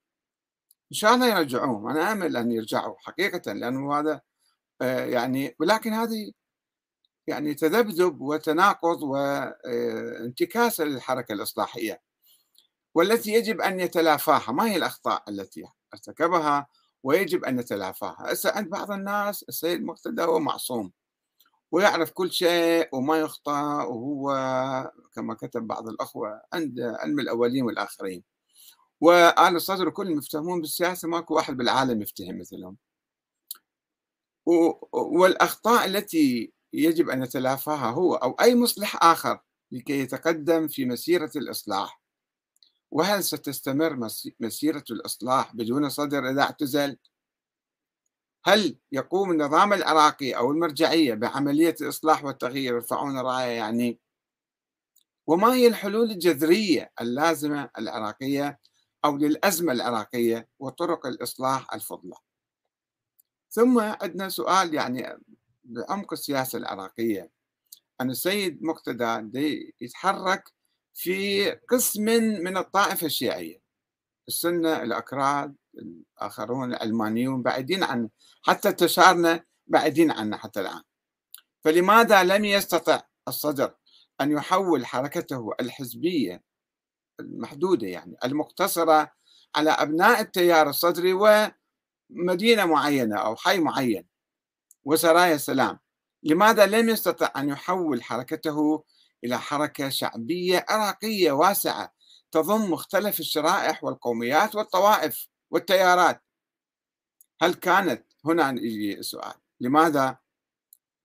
إن 0.93 0.97
شاء 0.97 1.15
الله 1.15 1.27
يرجعوهم 1.39 1.89
أنا 1.89 2.13
آمل 2.13 2.37
أن 2.37 2.53
يرجعوا 2.53 2.97
حقيقة 2.99 3.53
لأنه 3.53 3.99
هذا 4.01 4.21
آه، 4.83 5.05
يعني 5.05 5.57
ولكن 5.61 5.93
هذه 5.93 6.33
يعني 7.27 7.55
تذبذب 7.55 8.21
وتناقض 8.21 9.03
وانتكاسة 9.03 10.85
للحركة 10.85 11.33
الإصلاحية. 11.33 12.01
والتي 12.95 13.33
يجب 13.33 13.61
أن 13.61 13.81
يتلافاها 13.81 14.53
ما 14.53 14.71
هي 14.71 14.77
الأخطاء 14.77 15.25
التي 15.29 15.65
ارتكبها 15.95 16.67
ويجب 17.03 17.45
أن 17.45 17.57
نتلافاها؟ 17.57 18.17
هسه 18.33 18.51
عند 18.53 18.69
بعض 18.71 18.91
الناس 18.91 19.43
السيد 19.49 19.85
مقتدى 19.85 20.23
هو 20.23 20.39
معصوم 20.41 20.93
ويعرف 21.73 22.11
كل 22.13 22.33
شيء 22.33 22.89
وما 22.93 23.17
يخطأ 23.21 23.83
وهو 23.85 24.93
كما 25.15 25.35
كتب 25.35 25.67
بعض 25.67 25.89
الأخوة 25.89 26.43
عند 26.53 26.81
علم 26.81 27.21
الأولين 27.21 27.65
والآخرين. 27.65 28.25
وآل 29.01 29.57
الصدر 29.57 29.91
كلهم 29.91 30.19
يفتهمون 30.19 30.61
بالسياسة 30.61 31.09
ماكو 31.09 31.35
واحد 31.35 31.57
بالعالم 31.57 32.03
يفتهم 32.03 32.39
مثلهم. 32.39 32.77
والأخطاء 34.93 35.87
التي 35.87 36.53
يجب 36.73 37.11
أن 37.11 37.21
نتلافاها 37.21 37.91
هو 37.91 38.15
أو 38.15 38.31
أي 38.33 38.55
مصلح 38.55 39.05
آخر 39.05 39.41
لكي 39.73 40.01
يتقدم 40.01 40.69
في 40.69 40.85
مسيرة 40.85 41.31
الإصلاح. 41.37 42.01
وهل 42.91 43.25
ستستمر 43.25 44.11
مسيرة 44.41 44.85
الإصلاح 44.91 45.57
بدون 45.57 45.89
صدر 45.89 46.31
إذا 46.31 46.43
اعتزل؟ 46.43 46.97
هل 48.45 48.79
يقوم 48.93 49.31
النظام 49.31 49.73
العراقي 49.73 50.33
أو 50.33 50.51
المرجعية 50.51 51.15
بعملية 51.15 51.75
الإصلاح 51.81 52.25
والتغيير؟ 52.25 52.75
يرفعون 52.75 53.19
راية 53.19 53.51
يعني. 53.51 54.01
وما 55.27 55.55
هي 55.55 55.67
الحلول 55.67 56.11
الجذرية 56.11 56.93
اللازمة 57.01 57.71
العراقية 57.79 58.59
أو 59.05 59.17
للأزمة 59.17 59.73
العراقية 59.73 60.49
وطرق 60.59 61.07
الإصلاح 61.07 61.75
الفضلى. 61.75 62.15
ثم 63.51 63.81
عندنا 63.81 64.29
سؤال 64.29 64.75
يعني 64.75 65.19
بعمق 65.65 66.13
السياسة 66.13 66.59
العراقية. 66.59 67.31
أن 68.01 68.11
السيد 68.11 68.63
مقتدى 68.63 69.73
يتحرك 69.81 70.53
في 70.95 71.51
قسم 71.51 72.03
من 72.43 72.57
الطائفة 72.57 73.07
الشيعية 73.07 73.63
السنة 74.29 74.83
الأكراد 74.83 75.57
الآخرون 75.79 76.75
العلمانيون 76.75 77.43
بعيدين 77.43 77.85
عنه 77.85 78.11
حتى 78.43 78.69
انتشارنا 78.69 79.45
بعيدين 79.67 80.11
عنه 80.11 80.37
حتى 80.37 80.61
الآن. 80.61 80.83
فلماذا 81.65 82.25
لم 82.25 82.45
يستطع 82.45 83.03
الصدر 83.29 83.75
أن 84.21 84.31
يحول 84.31 84.87
حركته 84.87 85.51
الحزبية 85.61 86.43
المحدودة 87.21 87.87
يعني 87.87 88.17
المقتصرة 88.25 89.13
على 89.57 89.71
أبناء 89.71 90.21
التيار 90.21 90.69
الصدري 90.71 91.13
ومدينة 91.13 92.65
معينة 92.67 93.17
أو 93.17 93.37
حي 93.37 93.59
معين 93.59 94.07
وسرايا 94.85 95.35
السلام 95.35 95.79
لماذا 96.23 96.67
لم 96.67 96.89
يستطع 96.89 97.33
أن 97.37 97.49
يحول 97.49 98.03
حركته 98.03 98.85
إلى 99.25 99.39
حركة 99.39 99.89
شعبية 99.89 100.67
عراقية 100.69 101.33
واسعة 101.33 101.95
تضم 102.31 102.71
مختلف 102.73 103.21
الشرائح 103.21 103.85
والقوميات 103.85 104.55
والطوائف 104.55 105.29
والتيارات 105.51 106.23
هل 107.43 107.55
كانت 107.55 108.07
هنا 108.25 108.51
يجي 108.51 108.99
السؤال 108.99 109.35
لماذا؟ 109.61 110.19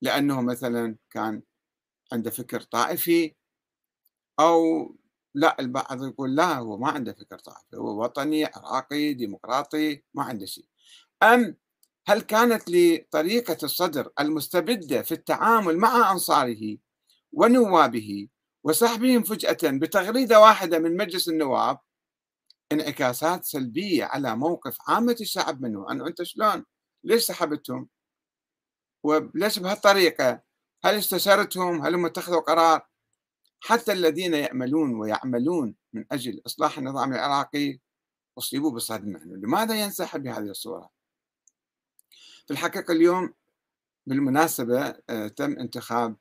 لأنه 0.02 0.42
مثلا 0.42 0.98
كان 1.10 1.42
عنده 2.14 2.32
فكر 2.32 2.62
طائفي 2.62 3.36
أو 4.40 4.88
لا 5.36 5.60
البعض 5.60 6.04
يقول 6.04 6.36
لا 6.36 6.58
هو 6.58 6.78
ما 6.78 6.90
عنده 6.90 7.14
فكر 7.14 7.40
طائفي 7.40 7.76
هو 7.78 8.04
وطني 8.04 8.46
عراقي 8.46 9.14
ديمقراطي 9.14 10.04
ما 10.14 10.24
عنده 10.24 10.46
شيء. 10.46 10.66
أم 11.24 11.58
هل 12.08 12.22
كانت 12.22 12.64
لطريقة 12.68 13.58
الصدر 13.64 14.10
المستبدة 14.20 15.02
في 15.02 15.12
التعامل 15.12 15.78
مع 15.78 16.12
أنصاره 16.12 16.78
ونوابه 17.34 18.28
وسحبهم 18.64 19.24
فجأة 19.24 19.58
بتغريدة 19.64 20.40
واحدة 20.40 20.80
من 20.80 20.98
مجلس 20.98 21.30
النواب؟ 21.30 21.80
انعكاسات 22.72 23.46
سلبية 23.46 24.06
على 24.06 24.36
موقف 24.36 24.78
عامة 24.88 25.18
الشعب 25.22 25.62
منه. 25.62 25.92
أنه 25.92 26.08
أنت 26.08 26.24
شلون؟ 26.24 26.66
ليش 27.04 27.24
سحبتهم؟ 27.24 27.90
وليش 29.04 29.60
بهالطريقة؟ 29.60 30.42
هل 30.86 30.96
استشرتهم 30.98 31.86
هل 31.86 31.96
هم 31.96 32.06
اتخذوا 32.06 32.40
قرار؟ 32.42 32.88
حتى 33.66 33.92
الذين 33.92 34.34
يأملون 34.34 34.96
ويعملون 34.96 35.76
من 35.94 36.06
أجل 36.12 36.42
إصلاح 36.46 36.78
النظام 36.78 37.14
العراقي 37.14 37.80
أصيبوا 38.38 38.72
بصدمة 38.72 39.20
لماذا 39.24 39.84
ينسحب 39.84 40.24
بهذه 40.24 40.50
الصورة؟ 40.50 40.90
في 42.48 42.52
الحقيقة 42.52 42.92
اليوم 42.92 43.34
بالمناسبة 44.06 44.96
آه، 45.10 45.28
تم 45.28 45.60
انتخاب 45.60 46.16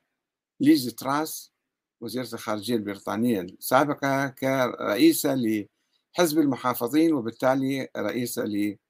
ليز 0.59 0.85
تراس 0.95 1.53
وزيرة 2.01 2.27
الخارجية 2.33 2.75
البريطانية 2.75 3.41
السابقة 3.41 4.27
كرئيسة 4.27 5.35
لحزب 5.35 6.39
المحافظين 6.39 7.13
وبالتالي 7.13 7.89
رئيسة 7.97 8.43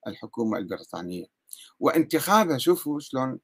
للحكومة 0.07 0.57
البريطانية. 0.57 1.25
وانتخابها 1.79 2.57
شوفوا 2.57 2.99
شلون 2.99 3.39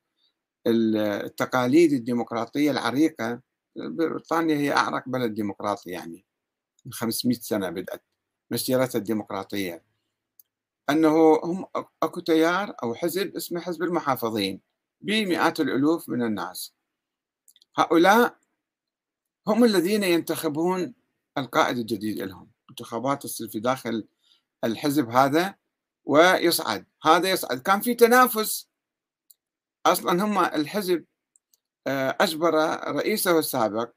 التقاليد 0.67 1.93
الديمقراطية 1.93 2.71
العريقة 2.71 3.48
بريطانيا 3.81 4.57
هي 4.57 4.71
أعرق 4.73 5.09
بلد 5.09 5.33
ديمقراطي 5.33 5.89
يعني 5.89 6.25
من 6.85 6.93
500 6.93 7.39
سنة 7.39 7.69
بدأت 7.69 8.03
مسيرتها 8.51 8.99
الديمقراطية. 8.99 9.83
أنه 10.89 11.39
هم 11.43 11.65
أكو 12.03 12.19
تيار 12.19 12.75
أو 12.83 12.95
حزب 12.95 13.35
اسمه 13.35 13.59
حزب 13.59 13.83
المحافظين 13.83 14.61
بمئات 15.01 15.59
الألوف 15.59 16.09
من 16.09 16.23
الناس. 16.23 16.73
هؤلاء 17.77 18.39
هم 19.47 19.63
الذين 19.63 20.03
ينتخبون 20.03 20.93
القائد 21.37 21.77
الجديد 21.77 22.17
لهم 22.21 22.51
انتخابات 22.69 23.23
تصير 23.23 23.47
في 23.47 23.59
داخل 23.59 24.07
الحزب 24.63 25.09
هذا 25.09 25.55
ويصعد. 26.05 26.85
هذا 27.03 27.31
يصعد. 27.31 27.59
كان 27.61 27.81
في 27.81 27.95
تنافس. 27.95 28.69
أصلا 29.85 30.23
هم 30.23 30.39
الحزب 30.39 31.05
آه، 31.89 32.17
أجبر 32.21 32.53
رئيسه 32.95 33.39
السابق 33.39 33.91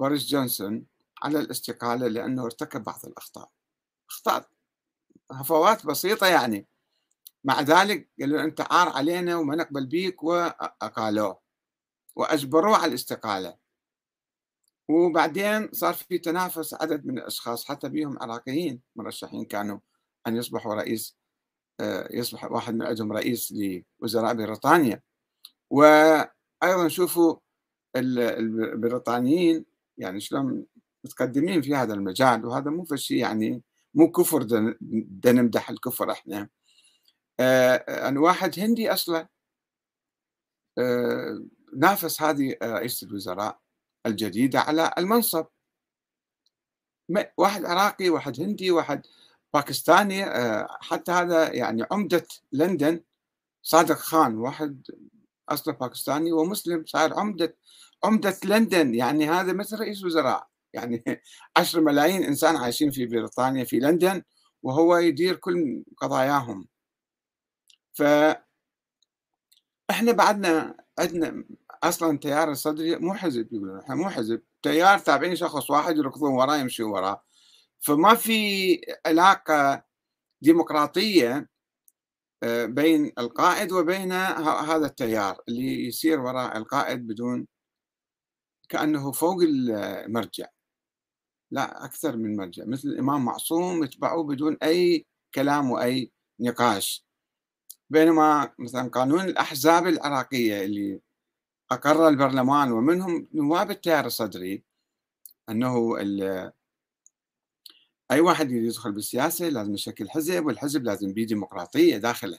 بوريس 0.00 0.26
جونسون 0.26 0.86
على 1.22 1.40
الاستقالة 1.40 2.08
لأنه 2.08 2.44
ارتكب 2.44 2.84
بعض 2.84 3.00
الأخطاء. 3.06 3.50
أخطاء 4.10 4.48
هفوات 5.32 5.86
بسيطة 5.86 6.26
يعني. 6.26 6.66
مع 7.44 7.60
ذلك 7.60 8.10
قالوا 8.20 8.42
أنت 8.44 8.60
عار 8.60 8.88
علينا 8.88 9.36
وما 9.36 9.56
نقبل 9.56 9.86
بيك 9.86 10.22
وأقالوه 10.22 11.40
وأجبروه 12.16 12.76
على 12.76 12.86
الاستقالة. 12.86 13.56
وبعدين 14.88 15.68
صار 15.72 15.94
في 15.94 16.18
تنافس 16.18 16.74
عدد 16.74 17.06
من 17.06 17.18
الأشخاص 17.18 17.64
حتى 17.64 17.88
بيهم 17.88 18.18
عراقيين 18.22 18.80
مرشحين 18.96 19.44
كانوا 19.44 19.78
أن 20.26 20.36
يصبحوا 20.36 20.74
رئيس 20.74 21.16
آه، 21.80 22.08
يصبح 22.10 22.44
واحد 22.44 22.74
من 22.74 22.82
عندهم 22.86 23.12
رئيس 23.12 23.54
لوزراء 24.00 24.34
بريطانيا. 24.34 25.02
وأيضا 26.64 26.88
شوفوا 26.88 27.36
البريطانيين 27.96 29.64
يعني 29.98 30.20
شلون 30.20 30.66
متقدمين 31.04 31.62
في 31.62 31.74
هذا 31.74 31.94
المجال 31.94 32.46
وهذا 32.46 32.70
مو 32.70 32.86
شيء 32.94 33.18
يعني 33.18 33.62
مو 33.94 34.10
كفر 34.10 34.42
دا 34.42 35.32
نمدح 35.32 35.70
الكفر 35.70 36.10
إحنا. 36.10 36.48
آه، 37.40 38.08
أنا 38.08 38.20
واحد 38.20 38.60
هندي 38.60 38.92
أصلا 38.92 39.28
آه، 40.78 41.44
نافس 41.76 42.22
هذه 42.22 42.56
رئيسة 42.62 43.06
الوزراء 43.06 43.60
الجديدة 44.06 44.60
على 44.60 44.94
المنصب. 44.98 45.46
واحد 47.36 47.64
عراقي 47.64 48.10
واحد 48.10 48.40
هندي 48.40 48.70
واحد 48.70 49.06
باكستاني 49.54 50.24
آه، 50.24 50.78
حتى 50.80 51.12
هذا 51.12 51.52
يعني 51.52 51.86
عمدة 51.90 52.26
لندن 52.52 53.00
صادق 53.62 53.96
خان 53.96 54.36
واحد 54.36 54.82
أصله 55.48 55.74
باكستاني 55.74 56.32
ومسلم 56.32 56.84
صار 56.86 57.14
عمدة 57.20 57.56
عمدة 58.04 58.36
لندن. 58.44 58.94
يعني 58.94 59.28
هذا 59.30 59.52
مثل 59.52 59.78
رئيس 59.80 60.04
وزراء. 60.04 60.48
يعني 60.72 61.04
عشر 61.56 61.80
ملايين 61.80 62.22
إنسان 62.24 62.56
عايشين 62.56 62.90
في 62.90 63.06
بريطانيا 63.06 63.64
في 63.64 63.78
لندن 63.78 64.22
وهو 64.62 64.96
يدير 64.96 65.36
كل 65.36 65.84
قضاياهم. 65.98 66.68
ف 67.94 68.02
إحنا 69.90 70.12
بعدنا 70.12 70.76
عندنا 70.98 71.44
أصلا 71.84 72.18
تيار 72.18 72.50
الصدري 72.50 72.96
مو 72.96 73.14
حزب 73.14 73.52
يقولون 73.52 73.78
إحنا 73.80 73.94
مو 73.94 74.10
حزب. 74.10 74.42
تيار 74.62 74.98
تابعين 74.98 75.36
شخص 75.36 75.70
واحد 75.70 75.96
يركضون 75.96 76.32
وراه 76.32 76.56
يمشون 76.56 76.90
وراه. 76.90 77.24
فما 77.80 78.14
في 78.14 78.80
علاقة 79.06 79.84
ديمقراطية 80.42 81.48
بين 82.64 83.12
القائد 83.18 83.72
وبين 83.72 84.12
هذا 84.12 84.86
التيار 84.86 85.42
اللي 85.48 85.86
يسير 85.86 86.20
وراء 86.20 86.56
القائد 86.56 87.06
بدون 87.06 87.46
كأنه 88.68 89.12
فوق 89.12 89.42
المرجع. 89.42 90.46
لا 91.50 91.84
أكثر 91.84 92.16
من 92.16 92.36
مرجع 92.36 92.64
مثل 92.66 92.88
الإمام 92.88 93.24
معصوم 93.24 93.84
يتبعوه 93.84 94.24
بدون 94.24 94.56
أي 94.62 95.06
كلام 95.34 95.70
وأي 95.70 96.12
نقاش. 96.40 97.06
بينما 97.90 98.54
مثلا 98.58 98.88
قانون 98.90 99.20
الأحزاب 99.20 99.86
العراقية 99.86 100.64
اللي 100.64 101.00
أقر 101.70 102.08
البرلمان 102.08 102.72
ومنهم 102.72 103.28
نواب 103.34 103.70
التيار 103.70 104.06
الصدري 104.06 104.64
أنه 105.50 105.98
أي 108.14 108.20
واحد 108.20 108.50
يدخل 108.50 108.92
بالسياسة 108.92 109.48
لازم 109.48 109.74
يشكل 109.74 110.10
حزب 110.10 110.46
والحزب 110.46 110.84
لازم 110.84 111.12
بيه 111.12 111.26
ديمقراطية 111.26 111.96
داخله. 111.96 112.38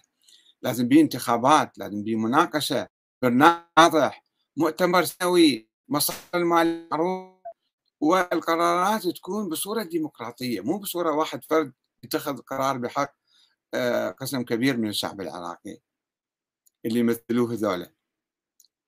لازم 0.61 0.87
بيه 0.87 1.01
انتخابات 1.01 1.77
لازم 1.77 2.03
بيه 2.03 2.15
مناقشة 2.15 2.87
برنامج 3.21 3.63
واضح 3.77 4.23
مؤتمر 4.57 5.03
سنوي 5.03 5.69
مصادر 5.89 6.19
المال 6.35 6.87
والقرارات 7.99 9.07
تكون 9.07 9.49
بصورة 9.49 9.83
ديمقراطية 9.83 10.61
مو 10.61 10.77
بصورة 10.77 11.11
واحد 11.11 11.43
فرد 11.43 11.73
يتخذ 12.03 12.37
قرار 12.37 12.77
بحق 12.77 13.15
آه، 13.73 14.09
قسم 14.09 14.43
كبير 14.43 14.77
من 14.77 14.89
الشعب 14.89 15.21
العراقي 15.21 15.77
اللي 16.85 16.99
يمثلوه 16.99 17.53
ذولا 17.53 17.91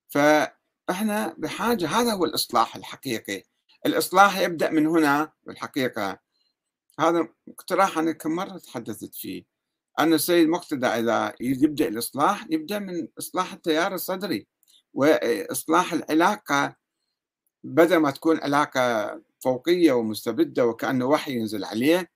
فإحنا 0.09 1.35
بحاجة 1.37 1.87
هذا 1.87 2.13
هو 2.13 2.25
الإصلاح 2.25 2.75
الحقيقي. 2.75 3.43
الإصلاح 3.85 4.37
يبدأ 4.37 4.71
من 4.71 4.87
هنا 4.87 5.31
بالحقيقة 5.43 6.19
هذا 6.99 7.27
اقتراح 7.49 7.97
أنا 7.97 8.11
كم 8.11 8.31
مرة 8.31 8.57
تحدثت 8.57 9.15
فيه. 9.15 9.45
أن 9.99 10.13
السيد 10.13 10.47
مقتدى 10.49 10.87
إذا 10.87 11.35
يبدأ 11.41 11.87
الإصلاح 11.87 12.47
يبدأ 12.49 12.79
من 12.79 13.07
إصلاح 13.19 13.53
التيار 13.53 13.93
الصدري 13.93 14.47
وإصلاح 14.93 15.93
العلاقة. 15.93 16.75
بدل 17.63 17.97
ما 17.97 18.11
تكون 18.11 18.39
علاقة 18.39 19.11
فوقية 19.43 19.91
ومستبدة 19.91 20.65
وكأنه 20.65 21.05
وحي 21.05 21.33
ينزل 21.33 21.63
عليه 21.63 22.11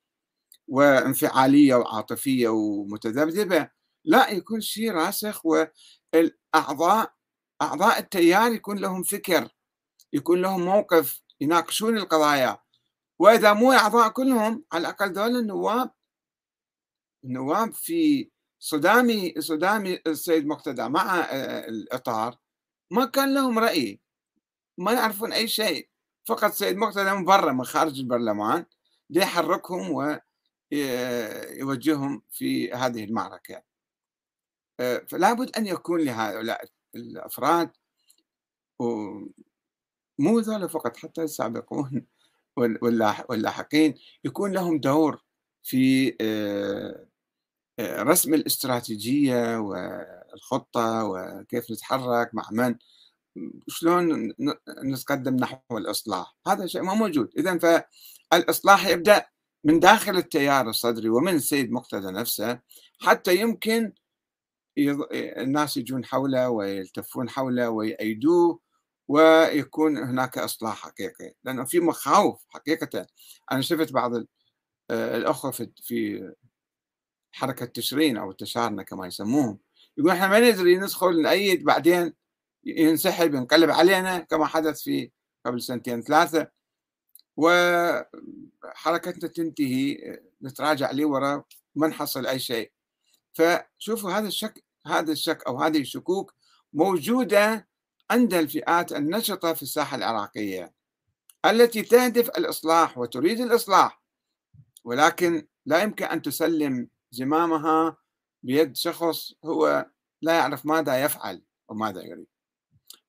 وانفعالية 0.67 1.75
وعاطفية 1.75 2.49
ومتذبذبة 2.49 3.69
لا 4.05 4.29
يكون 4.29 4.61
شيء 4.61 4.91
راسخ 4.91 5.41
والأعضاء 5.45 7.13
أعضاء 7.61 7.99
التيار 7.99 8.51
يكون 8.51 8.77
لهم 8.79 9.03
فكر 9.03 9.49
يكون 10.13 10.41
لهم 10.41 10.65
موقف 10.65 11.21
يناقشون 11.41 11.97
القضايا. 11.97 12.57
وإذا 13.21 13.53
مو 13.53 13.71
أعضاء 13.71 14.09
كلهم 14.09 14.65
على 14.71 14.81
الأقل 14.81 15.13
ذول 15.13 15.35
النواب 15.35 15.91
النواب 17.23 17.73
في 17.73 18.31
صدامي 18.59 19.33
صدامي 19.39 19.99
السيد 20.07 20.45
مقتدى 20.47 20.89
مع 20.89 21.19
آه، 21.19 21.67
الإطار 21.67 22.37
ما 22.91 23.05
كان 23.05 23.33
لهم 23.33 23.59
رأي 23.59 24.01
ما 24.77 24.91
يعرفون 24.93 25.33
أي 25.33 25.47
شيء. 25.47 25.89
فقط 26.25 26.51
سيد 26.51 26.77
مقتدى 26.77 27.13
من 27.13 27.25
برا 27.25 27.51
من 27.51 27.63
خارج 27.63 27.99
البرلمان 27.99 28.65
ليحركهم 29.09 29.91
ويوجههم 30.71 32.21
في 32.29 32.71
هذه 32.73 33.03
المعركة. 33.03 33.61
آه، 34.79 35.05
فلا 35.09 35.33
بد 35.33 35.57
أن 35.57 35.67
يكون 35.67 36.01
لهؤلاء 36.01 36.65
الأفراد 36.95 37.71
مو 40.19 40.39
ذولا 40.39 40.67
فقط 40.67 40.97
حتى 40.97 41.23
السابقون 41.23 42.07
واللاحقين 42.57 43.95
يكون 44.23 44.51
لهم 44.51 44.79
دور 44.79 45.23
في 45.63 46.15
آه، 46.21 47.07
آه، 47.79 48.03
رسم 48.03 48.33
الاستراتيجية 48.33 49.57
والخطة 49.57 51.05
وكيف 51.05 51.71
نتحرك 51.71 52.35
مع 52.35 52.47
من 52.51 52.75
شلون 53.67 54.33
نتقدم 54.83 55.35
نحو 55.35 55.77
الإصلاح. 55.77 56.35
هذا 56.47 56.67
شيء 56.67 56.81
ما 56.81 56.93
موجود. 56.93 57.29
إذا 57.37 57.57
فالإصلاح 58.31 58.87
يبدأ 58.87 59.25
من 59.63 59.79
داخل 59.79 60.17
التيار 60.17 60.69
الصدري 60.69 61.09
ومن 61.09 61.35
السيد 61.35 61.71
مقتدى 61.71 62.07
نفسه 62.11 62.59
حتى 63.01 63.35
يمكن 63.35 63.93
الناس 64.77 65.77
يجون 65.77 66.05
حوله 66.05 66.49
ويلتفون 66.49 67.29
حوله 67.29 67.69
ويأيدوه 67.69 68.59
ويكون 69.11 69.97
هناك 69.97 70.37
إصلاح 70.37 70.81
حقيقي. 70.81 71.33
لأنه 71.43 71.65
في 71.65 71.79
مخاوف 71.79 72.45
حقيقة. 72.49 73.07
أنا 73.51 73.61
شفت 73.61 73.91
بعض 73.91 74.11
الأخوة 74.91 75.51
في 75.51 76.31
حركة 77.31 77.65
تشرين 77.65 78.17
أو 78.17 78.31
التشارنة 78.31 78.83
كما 78.83 79.07
يسموهم. 79.07 79.59
يقول 79.97 80.11
إحنا 80.11 80.27
ما 80.27 80.39
ندري 80.39 80.77
ندخل 80.77 81.21
نأيد 81.21 81.63
بعدين 81.63 82.13
ينسحب 82.63 83.33
ينقلب 83.33 83.69
علينا 83.69 84.19
كما 84.19 84.45
حدث 84.45 84.81
في 84.81 85.11
قبل 85.45 85.61
سنتين 85.61 86.01
ثلاثة. 86.01 86.51
وحركتنا 87.37 89.29
تنتهي 89.29 90.19
نتراجع 90.41 90.91
لورا 90.91 91.43
ما 91.75 91.87
نحصل 91.87 92.27
أي 92.27 92.39
شيء. 92.39 92.71
فشوفوا 93.33 94.11
هذا 94.11 94.27
الشك 94.27 94.63
هذا 94.85 95.11
الشك 95.11 95.43
أو 95.47 95.61
هذه 95.61 95.81
الشكوك 95.81 96.33
موجودة 96.73 97.70
عند 98.11 98.33
الفئات 98.33 98.91
النشطة 98.91 99.53
في 99.53 99.61
الساحة 99.61 99.97
العراقية 99.97 100.73
التي 101.45 101.81
تهدف 101.81 102.29
الإصلاح 102.29 102.97
وتريد 102.97 103.39
الإصلاح 103.39 104.01
ولكن 104.83 105.47
لا 105.65 105.83
يمكن 105.83 106.05
أن 106.05 106.21
تسلم 106.21 106.87
زمامها 107.11 107.97
بيد 108.43 108.75
شخص 108.75 109.33
هو 109.45 109.89
لا 110.21 110.33
يعرف 110.33 110.65
ماذا 110.65 111.03
يفعل 111.03 111.41
وماذا 111.69 112.01
يريد. 112.01 112.27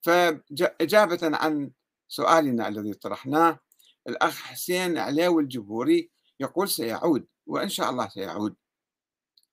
فإجابة 0.02 1.36
عن 1.36 1.70
سؤالنا 2.08 2.68
الذي 2.68 2.94
طرحناه 2.94 3.58
الأخ 4.08 4.36
حسين 4.42 4.98
عليوي 4.98 5.42
الجبوري 5.42 6.10
يقول 6.40 6.68
سيعود 6.68 7.26
وإن 7.46 7.68
شاء 7.68 7.90
الله 7.90 8.08
سيعود. 8.08 8.54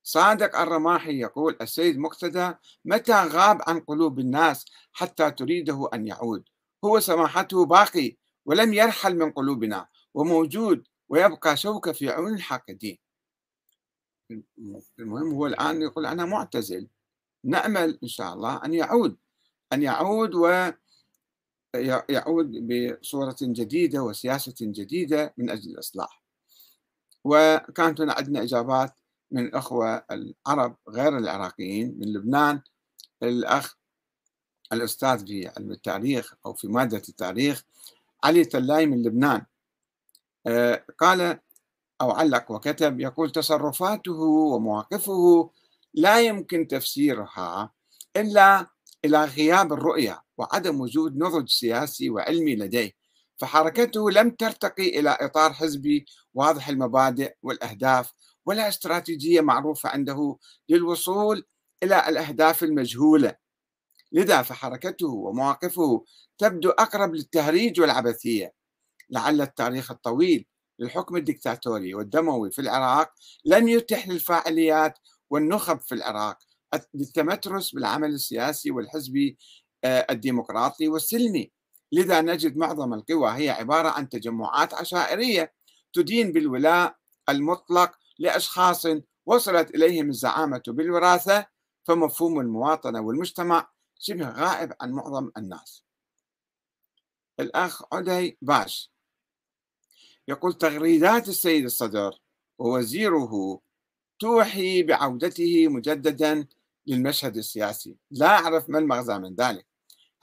صادق 0.09 0.55
الرماحي 0.59 1.19
يقول 1.19 1.57
السيد 1.61 1.97
مقتدى 1.97 2.53
متى 2.85 3.13
غاب 3.13 3.61
عن 3.67 3.79
قلوب 3.79 4.19
الناس 4.19 4.65
حتى 4.91 5.31
تريده 5.31 5.89
أن 5.93 6.07
يعود؟ 6.07 6.43
هو 6.85 6.99
سماحته 6.99 7.65
باقي 7.65 8.17
ولم 8.45 8.73
يرحل 8.73 9.15
من 9.15 9.31
قلوبنا 9.31 9.87
وموجود 10.13 10.87
ويبقى 11.09 11.57
شوكة 11.57 11.91
في 11.91 12.09
عيون 12.09 12.33
الحاقدين 12.33 12.97
المهم 14.99 15.33
هو 15.33 15.47
الآن 15.47 15.81
يقول 15.81 16.05
أنا 16.05 16.25
معتزل 16.25 16.87
نأمل 17.43 17.99
إن 18.03 18.07
شاء 18.07 18.33
الله 18.33 18.65
أن 18.65 18.73
يعود 18.73 19.17
أن 19.73 19.83
يعود 19.83 20.35
و 20.35 20.71
يعود 22.09 22.67
بصورة 22.67 23.37
جديدة 23.41 24.03
وسياسة 24.03 24.55
جديدة 24.61 25.33
من 25.37 25.49
أجل 25.49 25.71
الإصلاح. 25.71 26.23
وكانت 27.23 28.01
هنا 28.01 28.13
عندنا 28.13 28.43
إجابات 28.43 28.98
من 29.31 29.45
الأخوة 29.45 30.05
العرب 30.11 30.75
غير 30.89 31.17
العراقيين 31.17 31.97
من 31.99 32.13
لبنان 32.13 32.61
الأخ 33.23 33.75
الأستاذ 34.73 35.27
في 35.27 35.47
علم 35.57 35.71
التاريخ 35.71 36.33
أو 36.45 36.53
في 36.53 36.67
مادة 36.67 37.01
التاريخ 37.09 37.63
علي 38.23 38.45
تلاي 38.45 38.85
من 38.85 39.03
لبنان. 39.03 39.45
آه، 40.47 40.85
قال 40.99 41.39
أو 42.01 42.11
علق 42.11 42.51
وكتب 42.51 42.99
يقول 42.99 43.31
تصرفاته 43.31 44.21
ومواقفه 44.21 45.51
لا 45.93 46.19
يمكن 46.21 46.67
تفسيرها 46.67 47.71
إلا 48.17 48.67
إلى 49.05 49.25
غياب 49.25 49.73
الرؤية 49.73 50.21
وعدم 50.37 50.81
وجود 50.81 51.17
نضج 51.17 51.49
سياسي 51.49 52.09
وعلمي 52.09 52.55
لديه 52.55 52.91
فحركته 53.37 54.11
لم 54.11 54.29
ترتقي 54.29 54.99
إلى 54.99 55.17
إطار 55.21 55.53
حزبي 55.53 56.05
واضح 56.33 56.69
المبادئ 56.69 57.35
والأهداف 57.43 58.13
ولا 58.49 58.67
استراتيجية 58.67 59.41
معروفة 59.41 59.89
عنده 59.89 60.37
للوصول 60.69 61.45
إلى 61.83 62.09
الأهداف 62.09 62.63
المجهولة. 62.63 63.35
لذا 64.11 64.41
فحركته 64.41 65.07
ومواقفه 65.07 66.05
تبدو 66.37 66.69
أقرب 66.69 67.15
للتهريج 67.15 67.81
والعبثية. 67.81 68.53
لعل 69.09 69.41
التاريخ 69.41 69.91
الطويل 69.91 70.45
للحكم 70.79 71.15
الدكتاتوري 71.15 71.93
والدموي 71.95 72.51
في 72.51 72.61
العراق 72.61 73.11
لم 73.45 73.67
يتح 73.67 74.07
للفاعليات 74.07 74.99
والنخب 75.29 75.79
في 75.79 75.95
العراق 75.95 76.37
للتمترس 76.93 77.75
بالعمل 77.75 78.09
السياسي 78.09 78.71
والحزبي 78.71 79.37
آه، 79.83 80.07
الديمقراطي 80.09 80.87
والسلمي. 80.87 81.51
لذا 81.91 82.21
نجد 82.21 82.57
معظم 82.57 82.93
القوى 82.93 83.31
هي 83.31 83.49
عبارة 83.49 83.89
عن 83.89 84.09
تجمعات 84.09 84.73
عشائرية 84.73 85.53
تدين 85.93 86.31
بالولاء 86.31 86.95
المطلق 87.29 87.99
لأشخاص 88.19 88.85
وصلت 89.25 89.75
إليهم 89.75 90.09
الزعامة 90.09 90.63
بالوراثة 90.67 91.45
فمفهوم 91.83 92.39
المواطنة 92.39 93.01
والمجتمع 93.01 93.69
شبه 93.99 94.29
غائب 94.29 94.73
عن 94.81 94.91
معظم 94.91 95.31
الناس. 95.37 95.83
الأخ 97.39 97.93
عدي 97.93 98.37
باش 98.41 98.91
يقول 100.27 100.53
تغريدات 100.53 101.27
السيد 101.27 101.65
الصدر 101.65 102.19
ووزيره 102.59 103.61
توحي 104.19 104.83
بعودته 104.83 105.67
مجددا 105.67 106.47
للمشهد 106.87 107.37
السياسي. 107.37 107.97
لا 108.11 108.27
أعرف 108.27 108.69
ما 108.69 108.79
المغزى 108.79 109.19
من 109.19 109.35
ذلك. 109.35 109.65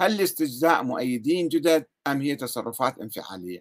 هل 0.01 0.17
لاستجزاء 0.17 0.83
مؤيدين 0.83 1.49
جدد 1.49 1.87
أم 2.07 2.21
هي 2.21 2.37
تصرفات 2.37 2.99
انفعالية؟ 2.99 3.61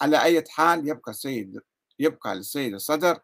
على 0.00 0.22
أي 0.22 0.44
حال 0.48 0.88
يبقى 0.88 1.10
السيد 1.10 1.60
يبقى 1.98 2.34
للسيد 2.34 2.74
الصدر 2.74 3.20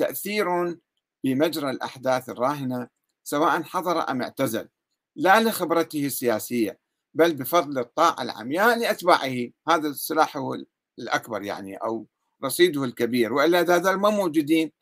تأثير 0.00 0.78
بمجرى 1.24 1.70
الأحداث 1.70 2.28
الراهنة 2.28 2.88
سواء 3.22 3.62
حضر 3.62 4.10
أم 4.10 4.22
اعتزل 4.22 4.68
لا 5.16 5.40
لخبرته 5.40 6.06
السياسية 6.06 6.80
بل 7.14 7.34
بفضل 7.34 7.78
الطاعة 7.78 8.22
العمياء 8.22 8.78
لأتباعه. 8.78 9.48
هذا 9.68 9.88
السلاح 9.88 10.36
هو 10.36 10.58
الأكبر 10.98 11.42
يعني 11.42 11.76
أو 11.76 12.06
رصيده 12.44 12.84
الكبير. 12.84 13.32
وإلا 13.32 13.60
هذا 13.60 13.96
ما 13.96 14.10
موجودين 14.10 14.72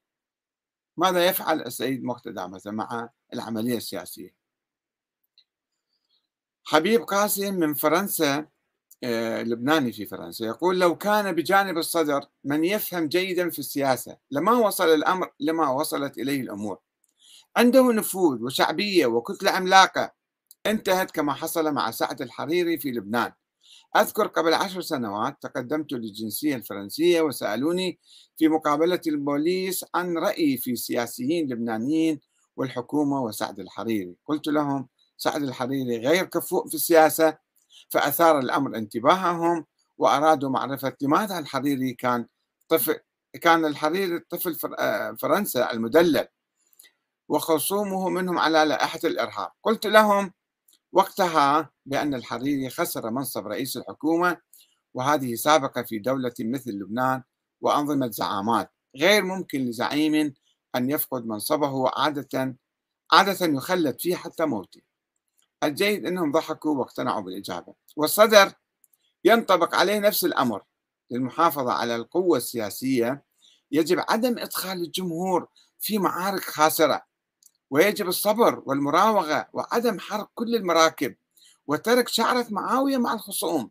ماذا 0.97 1.27
يفعل 1.27 1.61
السيد 1.61 2.05
مقتدى 2.05 2.47
مثلا 2.47 2.73
مع 2.73 3.11
العملية 3.35 3.77
السياسية؟ 3.77 4.35
حبيب 6.65 7.01
قاسم 7.01 7.55
من 7.55 7.75
فرنسا 7.75 8.47
لبناني 9.03 9.93
في 9.93 10.07
فرنسا 10.07 10.45
يقول 10.45 10.81
لو 10.81 10.97
كان 10.97 11.33
بجانب 11.35 11.79
الصدر 11.79 12.25
من 12.45 12.65
يفهم 12.65 13.09
جيدا 13.09 13.51
في 13.51 13.59
السياسة 13.59 14.17
لما 14.31 14.53
وصل 14.53 14.89
الأمر 14.95 15.31
لما 15.41 15.71
وصلت 15.71 16.19
إليه 16.19 16.41
الأمور. 16.41 16.79
عنده 17.57 17.93
نفوذ 17.93 18.43
وشعبية 18.43 19.07
وكتلة 19.07 19.51
عملاقة. 19.51 20.13
انتهت 20.67 21.11
كما 21.11 21.33
حصل 21.33 21.73
مع 21.73 21.91
سعد 21.91 22.23
الحريري 22.23 22.79
في 22.79 22.91
لبنان. 22.91 23.33
أذكر 23.97 24.27
قبل 24.27 24.55
عشر 24.55 24.81
سنوات 24.81 25.37
تقدمت 25.43 25.93
للجنسية 25.93 26.57
الفرنسية 26.57 27.21
وسألوني 27.21 27.99
في 28.37 28.49
مقابلة 28.49 29.01
البوليس 29.07 29.85
عن 29.95 30.19
رأيي 30.19 30.57
في 30.57 30.77
سياسيين 30.77 31.53
لبنانيين 31.53 32.21
والحكومة 32.57 33.23
وسعد 33.23 33.61
الحريري. 33.61 34.17
قلت 34.27 34.47
لهم 34.47 34.89
سعد 35.17 35.43
الحريري 35.43 35.99
غير 35.99 36.25
كفؤ 36.25 36.69
في 36.69 36.75
السياسة 36.75 37.48
فأثار 37.91 38.39
الأمر 38.39 38.77
انتباههم 38.77 39.67
وأرادوا 39.99 40.51
معرفة 40.51 40.97
لماذا 41.01 41.39
الحريري 41.39 41.95
كان 41.95 42.27
طفل 42.69 42.99
كان 43.41 43.65
الحريري 43.65 44.19
طفل 44.19 44.57
آه، 44.79 45.17
فرنسا 45.21 45.73
المدلل. 45.73 46.29
وخصومه 47.29 48.09
منهم 48.09 48.39
على 48.39 48.65
لائحة 48.65 49.01
الإرهاب. 49.05 49.51
قلت 49.63 49.87
لهم 49.87 50.33
وقتها 50.93 51.71
بأن 51.87 52.15
الحريري 52.15 52.71
خسر 52.71 53.11
منصب 53.11 53.47
رئيس 53.47 53.77
الحكومة 53.77 54.37
وهذه 54.95 55.35
سابقة 55.35 55.83
في 55.83 55.99
دولة 55.99 56.35
مثل 56.41 56.71
لبنان 56.71 57.23
وأنظمة 57.61 58.11
زعامات. 58.11 58.71
غير 58.97 59.25
ممكن 59.25 59.65
لزعيم 59.65 60.35
أن 60.77 60.91
يفقد 60.91 61.27
منصبه 61.27 61.91
عادة 61.97 62.57
عادة 63.13 63.47
يخلد 63.47 64.01
فيه 64.01 64.17
حتى 64.17 64.45
موته. 64.47 64.88
الجيد 65.65 66.07
أنهم 66.07 66.33
ضحكوا 66.33 66.79
واقتنعوا 66.79 67.21
بالإجابة. 67.21 67.75
والصدر 67.97 68.53
ينطبق 69.25 69.75
عليه 69.75 69.99
نفس 69.99 70.25
الأمر. 70.25 70.63
للمحافظة 71.11 71.73
على 71.73 71.97
القوة 71.97 72.37
السياسية 72.39 73.25
يجب 73.73 74.05
عدم 74.09 74.39
إدخال 74.39 74.83
الجمهور 74.83 75.47
في 75.81 75.99
معارك 75.99 76.45
خاسرة 76.45 77.03
ويجب 77.71 78.09
الصبر 78.09 78.63
والمراوغة 78.67 79.49
وعدم 79.53 79.99
حرق 79.99 80.31
كل 80.35 80.55
المراكب 80.55 81.15
وترك 81.67 82.09
شعرة 82.09 82.47
معاوية 82.51 82.97
مع 82.97 83.15
الخصوم. 83.15 83.71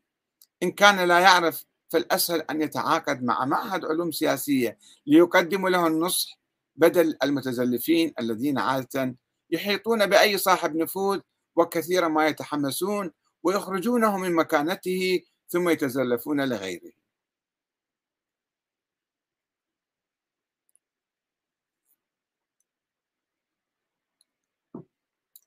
إن 0.64 0.72
كان 0.72 1.08
لا 1.08 1.20
يعرف 1.20 1.66
فالأسهل 1.90 2.42
أن 2.42 2.62
يتعاقد 2.62 3.24
مع 3.24 3.46
معهد 3.46 3.86
علوم 3.86 4.12
سياسية 4.12 4.78
ليقدم 5.06 5.68
له 5.68 5.88
النصح 5.88 6.40
بدل 6.76 7.18
المتزلفين 7.24 8.14
الذين 8.20 8.60
عادة 8.60 9.16
يحيطون 9.50 10.06
بأي 10.06 10.38
صاحب 10.38 10.76
نفوذ 10.76 11.20
وكثيرا 11.58 12.08
ما 12.08 12.28
يتحمسون 12.28 13.12
ويخرجونه 13.44 14.18
من 14.18 14.36
مكانته 14.36 15.22
ثم 15.50 15.70
يتزلفون 15.70 16.50
لغيره. 16.50 16.92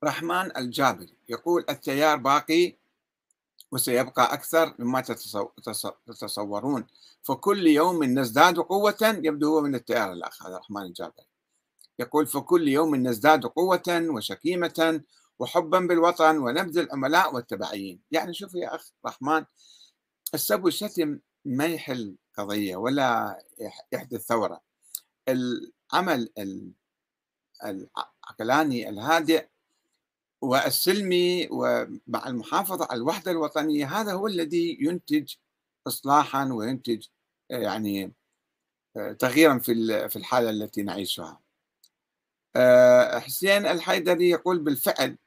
رحمن 0.05 0.57
الجابري 0.57 1.15
يقول 1.29 1.65
التيار 1.69 2.17
باقي 2.17 2.77
وسيبقى 3.73 4.35
أكثر 4.35 4.75
مما 4.79 5.01
تتصورون. 6.07 6.87
فكل 7.23 7.67
يوم 7.67 8.05
نزداد 8.05 8.59
قوة 8.59 9.21
يبدو 9.25 9.55
هو 9.55 9.61
من 9.61 9.75
التيار 9.75 10.13
الأخ 10.13 10.47
هذا 10.47 10.57
رحمن 10.59 10.83
الجابري. 10.83 11.27
يقول 11.99 12.27
فكل 12.27 12.69
يوم 12.69 12.97
نزداد 12.97 13.47
قوة 13.47 13.83
وشكيمة 13.89 15.03
وحبا 15.41 15.79
بالوطن 15.79 16.39
ونبذ 16.39 16.79
العملاء 16.79 17.35
والتبعيين 17.35 18.01
يعني 18.11 18.35
شوف 18.35 18.55
يا 18.55 18.75
أخ 18.75 18.91
رحمن 19.07 19.45
السب 20.35 20.65
والشتم 20.65 21.19
ما 21.45 21.65
يحل 21.65 22.17
قضية 22.39 22.77
ولا 22.77 23.39
يحدث 23.93 24.27
ثورة. 24.27 24.61
العمل 25.29 26.33
العقلاني 27.65 28.89
الهادئ 28.89 29.47
والسلمي 30.41 31.49
ومع 31.51 32.27
المحافظة 32.27 32.89
على 32.91 32.99
الوحدة 32.99 33.31
الوطنية 33.31 34.01
هذا 34.01 34.13
هو 34.13 34.27
الذي 34.27 34.79
ينتج 34.81 35.35
إصلاحا 35.87 36.53
وينتج 36.53 37.07
يعني 37.51 38.13
تغييرا 39.19 39.59
في 39.59 40.09
في 40.09 40.17
الحالة 40.17 40.51
التي 40.51 40.83
نعيشها. 40.83 41.41
آه، 42.57 43.19
حسين 43.19 43.67
الحيدري 43.67 44.31
يقول 44.31 44.59
بالفعل 44.59 45.19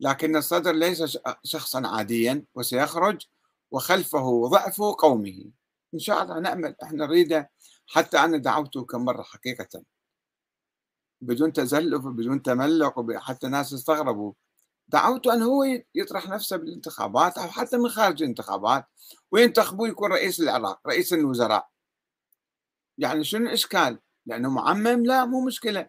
لكن 0.00 0.36
الصدر 0.36 0.72
ليس 0.72 1.18
شخصا 1.44 1.86
عاديا 1.86 2.44
وسيخرج 2.54 3.26
وخلفه 3.70 4.48
ضعف 4.48 4.80
قومه. 4.80 5.50
إن 5.94 5.98
شاء 5.98 6.22
الله 6.22 6.38
نأمل 6.38 6.76
إحنا 6.82 7.06
نريده 7.06 7.50
حتى 7.86 8.18
أنا 8.18 8.36
دعوته 8.36 8.84
كم 8.84 9.04
مرة 9.04 9.22
حقيقة. 9.22 9.82
بدون 11.20 11.52
تزلف 11.52 12.04
وبدون 12.04 12.42
تملق 12.42 13.12
حتى 13.12 13.46
الناس 13.46 13.72
استغربوا. 13.72 14.32
دعوته 14.88 15.34
أن 15.34 15.42
هو 15.42 15.64
يطرح 15.94 16.28
نفسه 16.28 16.56
بالانتخابات 16.56 17.38
أو 17.38 17.48
حتى 17.48 17.76
من 17.76 17.88
خارج 17.88 18.22
الانتخابات 18.22 18.84
وينتخبوه 19.30 19.88
يكون 19.88 20.12
رئيس 20.12 20.40
العراق 20.40 20.80
رئيس 20.86 21.12
الوزراء. 21.12 21.68
يعني 22.98 23.24
شنو 23.24 23.46
الإشكال؟ 23.46 23.98
لأنه 24.26 24.50
معمم؟ 24.50 25.06
لا 25.06 25.24
مو 25.24 25.44
مشكلة. 25.46 25.88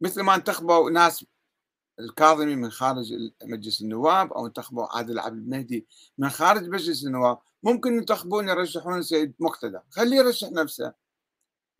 مثل 0.00 0.22
ما 0.22 0.34
انتخبوا 0.34 0.90
ناس 0.90 1.24
الكاظمي 2.00 2.56
من 2.56 2.70
خارج 2.70 3.14
مجلس 3.44 3.82
النواب 3.82 4.32
أو 4.32 4.46
انتخبوا 4.46 4.96
عادل 4.96 5.18
عبد 5.18 5.38
المهدي 5.38 5.86
من 6.18 6.28
خارج 6.28 6.68
مجلس 6.68 7.04
النواب. 7.04 7.38
ممكن 7.62 7.94
ينتخبون 7.94 8.48
يرشحون 8.48 8.98
السيد 8.98 9.34
مقتدى. 9.40 9.78
خليه 9.90 10.16
يرشح 10.16 10.48
نفسه. 10.50 10.94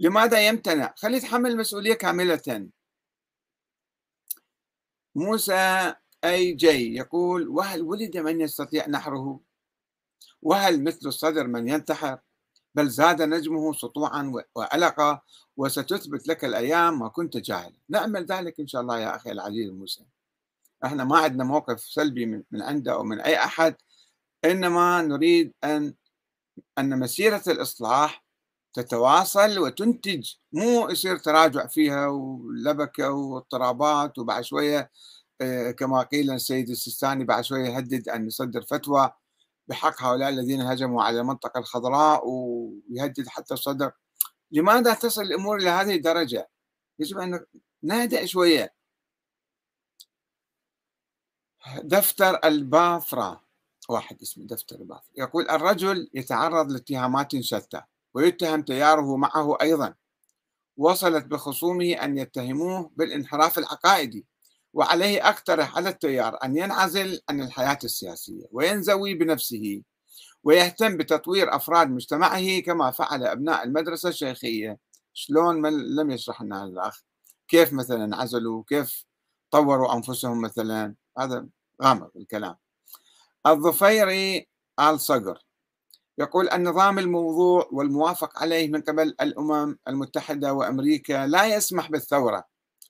لماذا 0.01 0.49
يمتنع؟ 0.49 0.95
خليه 0.97 1.17
يتحمل 1.17 1.51
المسؤوليه 1.51 1.95
كاملة. 1.95 2.69
موسى 5.15 5.95
أي 6.25 6.53
جي 6.53 6.95
يقول 6.95 7.49
وهل 7.49 7.83
ولد 7.83 8.17
من 8.17 8.41
يستطيع 8.41 8.89
نحره؟ 8.89 9.41
وهل 10.43 10.85
مثل 10.85 11.09
الصدر 11.09 11.47
من 11.47 11.69
ينتحر؟ 11.69 12.19
بل 12.77 12.89
زاد 12.89 13.23
نجمه 13.23 13.73
سطوعا 13.73 14.33
وألقا 14.55 15.21
وستثبت 15.57 16.29
لك 16.29 16.45
الأيام 16.45 16.99
ما 16.99 17.09
كنت 17.09 17.37
جاهلا. 17.37 17.77
نعمل 17.89 18.27
ذلك 18.27 18.61
إن 18.61 18.67
شاء 18.67 18.81
الله 18.83 18.99
يا 19.01 19.17
أخي 19.17 19.33
العزيز 19.33 19.71
موسى 19.71 20.05
إحنا 20.85 21.05
ما 21.05 21.19
عندنا 21.19 21.45
موقف 21.45 21.81
سلبي 21.81 22.27
من, 22.27 22.43
من 22.51 22.63
عنده 22.63 22.93
أو 22.93 23.03
من 23.03 23.21
أي 23.21 23.37
أحد 23.37 23.75
إنما 24.45 25.03
نريد 25.03 25.53
أن 25.65 25.95
أن 26.79 26.99
مسيرة 26.99 27.43
الإصلاح 27.49 28.25
تتواصل 28.75 29.59
وتنتج. 29.59 30.33
مو 30.53 30.89
يصير 30.89 31.17
تراجع 31.17 31.67
فيها 31.67 32.07
ولبكة 32.09 33.11
واضطرابات 33.11 34.19
وبعد 34.19 34.45
شوية 34.45 34.91
آه، 35.41 35.71
كما 35.71 36.03
قيل 36.03 36.31
السيد 36.31 36.71
السيستاني 36.71 37.25
بعد 37.25 37.45
شوية 37.45 37.69
يهدد 37.69 38.09
أن 38.09 38.27
يصدر 38.27 38.63
فتوى. 38.63 39.11
بحق 39.69 40.03
هؤلاء 40.03 40.29
الذين 40.29 40.61
هجموا 40.61 41.03
على 41.03 41.21
المنطقة 41.21 41.59
الخضراء 41.59 42.29
ويهدد 42.29 43.29
حتى 43.29 43.55
الصدر. 43.55 43.93
لماذا 44.51 44.95
تصل 44.95 45.23
الأمور 45.23 45.57
إلى 45.57 45.71
هذه 45.71 45.95
الدرجة؟ 45.95 46.51
يجب 46.99 47.19
أن 47.19 47.45
نهدأ 47.83 48.27
شوية. 48.27 48.75
دفتر 51.79 52.41
البافرا. 52.45 53.41
واحد 53.89 54.23
اسمه 54.23 54.47
دفتر 54.47 54.77
البافرا. 54.77 55.13
يقول 55.17 55.51
الرجل 55.51 56.11
يتعرض 56.15 56.71
لاتهامات 56.71 57.37
شتى 57.37 57.83
ويتهم 58.15 58.63
تياره 58.63 59.17
معه 59.17 59.59
أيضا. 59.63 59.95
وصلت 60.77 61.25
بخصومه 61.25 61.93
أن 61.93 62.19
يتهموه 62.19 62.91
بالانحراف 62.97 63.59
العقائدي. 63.59 64.27
وعليه 64.77 65.29
أقترح 65.29 65.77
على 65.77 65.89
التيار 65.89 66.39
أن 66.45 66.57
ينعزل 66.57 67.21
عن 67.29 67.41
الحياة 67.41 67.79
السياسية 67.85 68.45
وينزوي 68.53 69.15
بنفسه 69.15 69.83
ويهتم 70.45 70.97
بتطوير 70.97 71.57
أفراد 71.57 71.91
مجتمعه 71.91 72.61
كما 72.61 72.91
فعل 72.91 73.25
أبناء 73.25 73.65
المدرسة 73.65 74.09
الشيخية. 74.09 74.79
شلون 75.13 75.61
من 75.61 75.95
لم 75.97 76.11
يشرح 76.11 76.43
لنا 76.43 76.65
الأخ؟ 76.65 77.03
كيف 77.49 77.73
مثلا 77.73 78.05
انعزلوا 78.05 78.63
كيف 78.69 79.05
طوروا 79.51 79.95
أنفسهم 79.95 80.41
مثلا؟ 80.41 80.95
هذا 81.19 81.47
غامض 81.83 82.11
الكلام. 82.17 82.57
الظفيري 83.47 84.49
آل 84.81 85.01
صقر 85.01 85.45
يقول 86.19 86.51
النظام 86.51 86.99
الموضوع 86.99 87.69
والموافق 87.73 88.39
عليه 88.39 88.69
من 88.69 88.81
قبل 88.81 89.15
الأمم 89.21 89.79
المتحدة 89.89 90.53
وأمريكا 90.53 91.27
لا 91.27 91.57
يسمح 91.57 91.91
بالثورة 91.91 92.45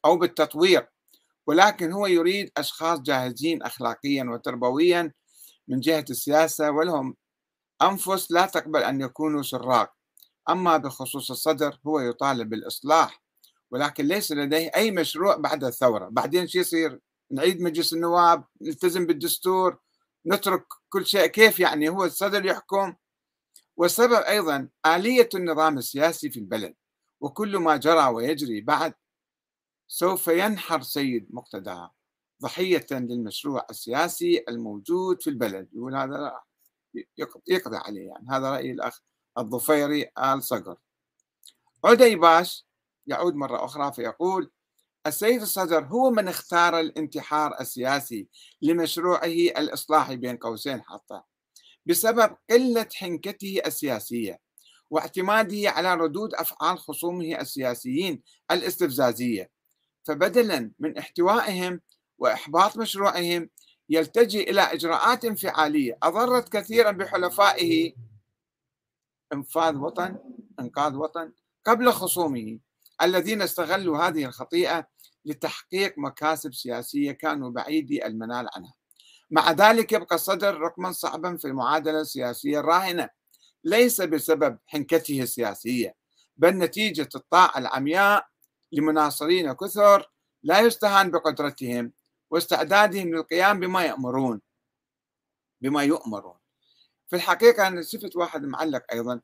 أو 0.05 0.17
بالتطوير 0.17 0.89
ولكن 1.47 1.93
هو 1.93 2.07
يريد 2.07 2.51
أشخاص 2.57 3.01
جاهزين 3.01 3.63
أخلاقيا 3.63 4.25
وتربويا 4.25 5.13
من 5.69 5.81
جهة 5.81 6.05
السياسة 6.11 6.71
ولهم 6.71 7.17
أنفس 7.83 8.31
لا 8.31 8.47
تقبل 8.47 8.83
أن 8.83 9.01
يكونوا 9.01 9.43
سراق 9.43 9.93
أما 10.51 10.77
بخصوص 10.77 11.31
الصدر 11.31 11.79
هو 11.87 12.01
يطالب 12.01 12.49
بالإصلاح 12.49 13.23
ولكن 13.71 14.05
ليس 14.07 14.33
لديه 14.33 14.71
أي 14.77 14.91
مشروع 14.91 15.37
بعد 15.37 15.65
الثورة. 15.65 16.09
بعدين 16.09 16.49
شو 16.49 16.59
يصير؟ 16.59 17.01
نعيد 17.31 17.61
مجلس 17.61 17.93
النواب 17.93 18.45
نلتزم 18.63 19.07
بالدستور 19.07 19.79
نترك 20.27 20.65
كل 20.89 21.07
شيء. 21.07 21.27
كيف 21.27 21.61
يعني؟ 21.61 21.89
هو 21.89 22.05
الصدر 22.05 22.47
يحكم. 22.47 22.95
والسبب 23.77 24.23
أيضا 24.23 24.69
آلية 24.87 25.29
النظام 25.35 25.79
السياسي 25.79 26.31
في 26.31 26.41
البلد 26.41 26.75
وكل 27.21 27.57
ما 27.57 27.77
جرى 27.77 28.07
ويجري 28.07 28.61
بعد 28.61 28.95
سوف 29.89 30.29
ينحر 30.29 30.83
سيد 30.83 31.27
مقتدى 31.31 31.89
ضحية 32.43 32.87
للمشروع 32.91 33.67
السياسي 33.71 34.45
الموجود 34.49 35.23
في 35.23 35.31
البلد. 35.31 35.69
يقول 35.73 35.97
هذا 35.97 36.41
يقضي 37.49 37.77
عليه 37.77 38.09
يعني. 38.09 38.27
هذا 38.31 38.51
رأي 38.51 38.71
الأخ 38.71 39.01
الظفيري 39.39 40.11
آل 40.19 40.43
صقر. 40.43 40.77
عدي 41.85 42.17
باش 42.17 42.67
يعود 43.07 43.35
مرة 43.35 43.65
أخرى 43.65 43.93
فيقول 43.93 44.51
السيد 45.07 45.43
الصدر 45.43 45.85
هو 45.85 46.11
من 46.11 46.29
اختار 46.29 46.81
الانتحار 46.81 47.61
السياسي 47.61 48.29
لمشروعه 48.63 49.25
الإصلاحي 49.59 50.17
بين 50.17 50.37
قوسين 50.37 50.83
حتى. 50.83 51.21
بسبب 51.87 52.37
قلة 52.51 52.89
حنكته 52.95 53.61
السياسية 53.67 54.39
واعتماده 54.91 55.71
على 55.71 55.95
ردود 55.95 56.35
أفعال 56.35 56.79
خصومه 56.79 57.41
السياسيين 57.41 58.23
الاستفزازية 58.51 59.56
فبدلا 60.07 60.71
من 60.79 60.99
احتوائهم 60.99 61.81
وإحباط 62.19 62.77
مشروعهم 62.77 63.51
يلتجئ 63.89 64.51
إلى 64.51 64.61
إجراءات 64.61 65.25
انفعالية. 65.25 65.99
أضرت 66.03 66.49
كثيرا 66.49 66.91
بحلفائه. 66.91 67.93
إنفاذ 69.33 69.77
وطن 69.77 70.19
إنقاذ 70.61 70.95
وطن. 70.95 71.33
قبل 71.67 71.93
خصومه 71.93 72.59
الذين 73.03 73.43
استغلوا 73.43 73.99
هذه 73.99 74.25
الخطيئة 74.25 74.87
لتحقيق 75.25 75.95
مكاسب 75.99 76.55
سياسية 76.55 77.13
كانوا 77.13 77.51
بعيدي 77.51 78.07
المنال 78.07 78.49
عنها. 78.57 78.75
مع 79.31 79.53
ذلك 79.53 79.93
يبقى 79.93 80.15
الصدر 80.15 80.61
رقما 80.61 80.93
صعبا 80.93 81.37
في 81.37 81.45
المعادلة 81.45 82.01
السياسية 82.01 82.61
الراهنة. 82.61 83.09
ليس 83.65 84.01
بسبب 84.01 84.59
حنكته 84.67 85.23
السياسية 85.23 85.95
بل 86.37 86.59
نتيجة 86.59 87.09
الطاعة 87.15 87.59
العمياء 87.59 88.27
لمناصرين 88.73 89.53
كثر 89.53 90.11
لا 90.43 90.61
يستهان 90.61 91.11
بقدرتهم 91.11 91.93
واستعدادهم 92.31 93.09
للقيام 93.15 93.61
بما 93.61 93.85
يأمرون 93.85 94.41
بما 95.61 95.83
يؤمرون. 95.83 96.39
في 97.09 97.17
الحقيقة 97.17 97.67
أنا 97.67 97.83
شفت 97.83 98.17
واحد 98.17 98.43
معلق 98.45 98.85
أيضا. 98.93 99.21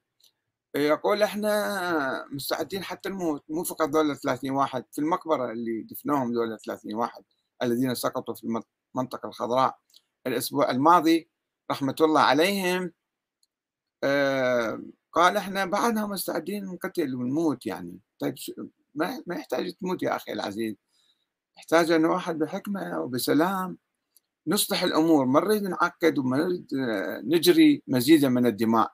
يقول 0.76 1.22
إحنا 1.22 2.26
مستعدين 2.31 2.85
حتى 2.85 3.09
نموت 3.09 3.44
مو 3.48 3.64
فقط 3.64 3.88
دولة 3.88 4.14
30 4.14 4.50
واحد 4.50 4.85
في 4.92 4.98
المقبرة 4.98 5.52
اللي 5.52 5.83
دفنوهم 5.83 6.33
دولة 6.33 6.57
30 6.57 6.94
واحد 6.94 7.24
الذين 7.62 7.94
سقطوا 7.94 8.35
في 8.35 8.62
المنطقة 8.94 9.26
الخضراء. 9.28 9.78
الأسبوع 10.26 10.70
الماضي 10.70 11.28
رحمة 11.70 11.96
الله 12.00 12.20
عليهم 12.20 12.92
آه 14.05 14.83
قال 15.12 15.37
إحنا 15.37 15.64
بعدنا 15.64 16.07
مستعدين 16.07 16.64
نقتل 16.64 17.14
ونموت 17.14 17.66
يعني. 17.66 18.00
طيب 18.18 18.35
ما 18.94 19.22
يحتاج 19.31 19.72
تموت 19.72 20.02
يا 20.02 20.16
أخي 20.16 20.33
العزيز. 20.33 20.74
يحتاج 21.57 21.90
أن 21.90 22.05
واحد 22.05 22.38
بحكمة 22.38 23.00
وبسلام 23.00 23.78
نصلح 24.46 24.83
الأمور 24.83 25.24
ما 25.26 25.40
نريد 25.40 25.62
نعقد 25.62 26.18
وما 26.18 26.37
نريد 26.38 26.66
نجري 27.24 27.83
مزيدا 27.87 28.28
من 28.28 28.46
الدماء. 28.46 28.92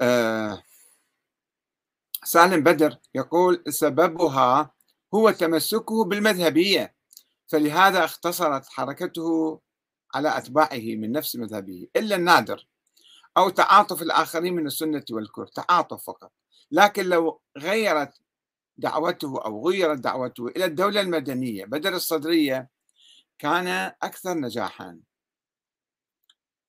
آه 0.00 0.62
سالم 2.24 2.62
بدر 2.62 2.98
يقول 3.14 3.64
سببها 3.68 4.74
هو 5.14 5.30
تمسكه 5.30 6.04
بالمذهبية 6.04 6.94
فلهذا 7.46 8.04
اختصرت 8.04 8.68
حركته 8.68 9.60
على 10.14 10.38
أتباعه 10.38 10.96
من 10.96 11.12
نفس 11.12 11.36
مذهبه 11.36 11.88
إلا 11.96 12.16
النادر 12.16 12.66
أو 13.36 13.48
تعاطف 13.50 14.02
الآخرين 14.02 14.54
من 14.54 14.66
السنة 14.66 15.04
والكفر 15.10 15.46
تعاطف 15.46 16.04
فقط. 16.04 16.32
لكن 16.72 17.04
لو 17.04 17.40
غيرت 17.58 18.20
دعوته 18.76 19.44
أو 19.44 19.68
غيرت 19.68 19.98
دعوته 19.98 20.46
إلى 20.48 20.64
الدولة 20.64 21.00
المدنية 21.00 21.64
بدل 21.64 21.94
الصدرية 21.94 22.70
كان 23.38 23.66
أكثر 24.02 24.34
نجاحا. 24.34 25.00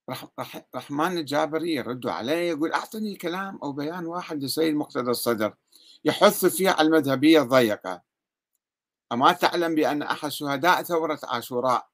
رح 0.10 0.26
رح 0.40 0.66
رحمن 0.76 1.18
الجابري 1.18 1.76
يرد 1.76 2.08
عليه 2.08 2.50
يقول 2.50 2.74
أعطني 2.74 3.16
كلام 3.16 3.60
أو 3.64 3.72
بيان 3.72 4.06
واحد 4.06 4.44
لسيد 4.44 4.76
مقتدى 4.76 5.12
الصدر 5.12 5.56
يحث 6.06 6.46
فيه 6.46 6.70
على 6.70 6.88
المذهبية 6.88 7.42
الضيقة. 7.42 8.02
أما 9.12 9.32
تعلم 9.32 9.76
بأن 9.76 10.02
أحد 10.02 10.30
شهداء 10.30 10.84
ثورة 10.84 11.20
عاشوراء 11.24 11.90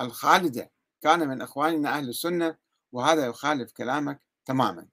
الخالدة 0.00 0.70
كان 1.02 1.28
من 1.28 1.42
إخواننا 1.42 1.88
أهل 1.98 2.08
السنة 2.08 2.56
وهذا 2.92 3.26
يخالف 3.26 3.72
كلامك 3.72 4.20
تماما. 4.44 4.88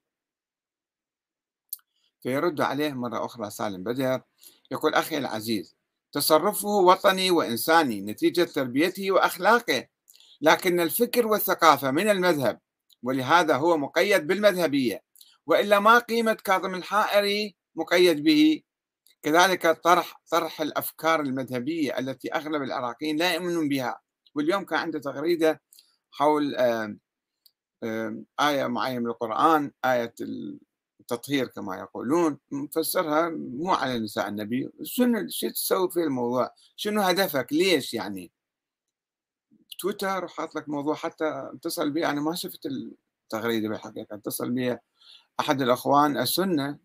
فيرد 2.23 2.61
عليه 2.61 2.93
مرة 2.93 3.25
أخرى 3.25 3.49
سالم 3.49 3.83
بدر 3.83 4.21
يقول 4.71 4.93
أخي 4.93 5.17
العزيز 5.17 5.75
تصرفه 6.11 6.67
وطني 6.67 7.31
وإنساني 7.31 8.01
نتيجة 8.01 8.43
تربيته 8.43 9.11
وأخلاقه. 9.11 9.87
لكن 10.41 10.79
الفكر 10.79 11.27
والثقافة 11.27 11.91
من 11.91 12.09
المذهب 12.09 12.59
ولهذا 13.03 13.55
هو 13.55 13.77
مقيد 13.77 14.27
بالمذهبية. 14.27 15.03
وإلا 15.45 15.79
ما 15.79 15.99
قيمة 15.99 16.33
كاظم 16.33 16.75
الحائري 16.75 17.55
مقيد 17.75 18.23
به. 18.23 18.61
كذلك 19.23 19.67
طرح 19.67 20.21
طرح 20.31 20.61
الأفكار 20.61 21.21
المذهبية 21.21 21.99
التي 21.99 22.33
أغلب 22.33 22.61
العراقيين 22.61 23.17
لا 23.17 23.33
يؤمنون 23.33 23.69
بها. 23.69 24.01
واليوم 24.35 24.65
كان 24.65 24.79
عنده 24.79 24.99
تغريدة 24.99 25.61
حول 26.11 26.55
آية 28.39 28.67
معينة 28.67 28.99
من 28.99 29.07
القرآن 29.07 29.71
آية 29.85 30.13
التطهير 31.13 31.47
كما 31.47 31.77
يقولون 31.77 32.39
مفسرها 32.51 33.29
مو 33.29 33.71
على 33.73 33.99
نساء 33.99 34.27
النبي. 34.27 34.69
شنو 34.83 35.27
شو 35.29 35.49
تسوي 35.49 35.91
في 35.91 36.03
الموضوع؟ 36.03 36.49
شنو 36.75 37.01
هدفك؟ 37.01 37.47
ليش 37.53 37.93
يعني؟ 37.93 38.31
تويتر 39.79 40.25
وحاط 40.25 40.55
لك 40.55 40.69
موضوع 40.69 40.95
حتى 40.95 41.49
اتصل 41.53 41.91
بي. 41.91 42.05
أنا 42.05 42.21
ما 42.21 42.35
شفت 42.35 42.65
التغريدة 42.65 43.69
بالحقيقة. 43.69 44.15
اتصل 44.15 44.51
بي 44.51 44.77
أحد 45.39 45.61
الأخوان 45.61 46.17
السنة 46.17 46.79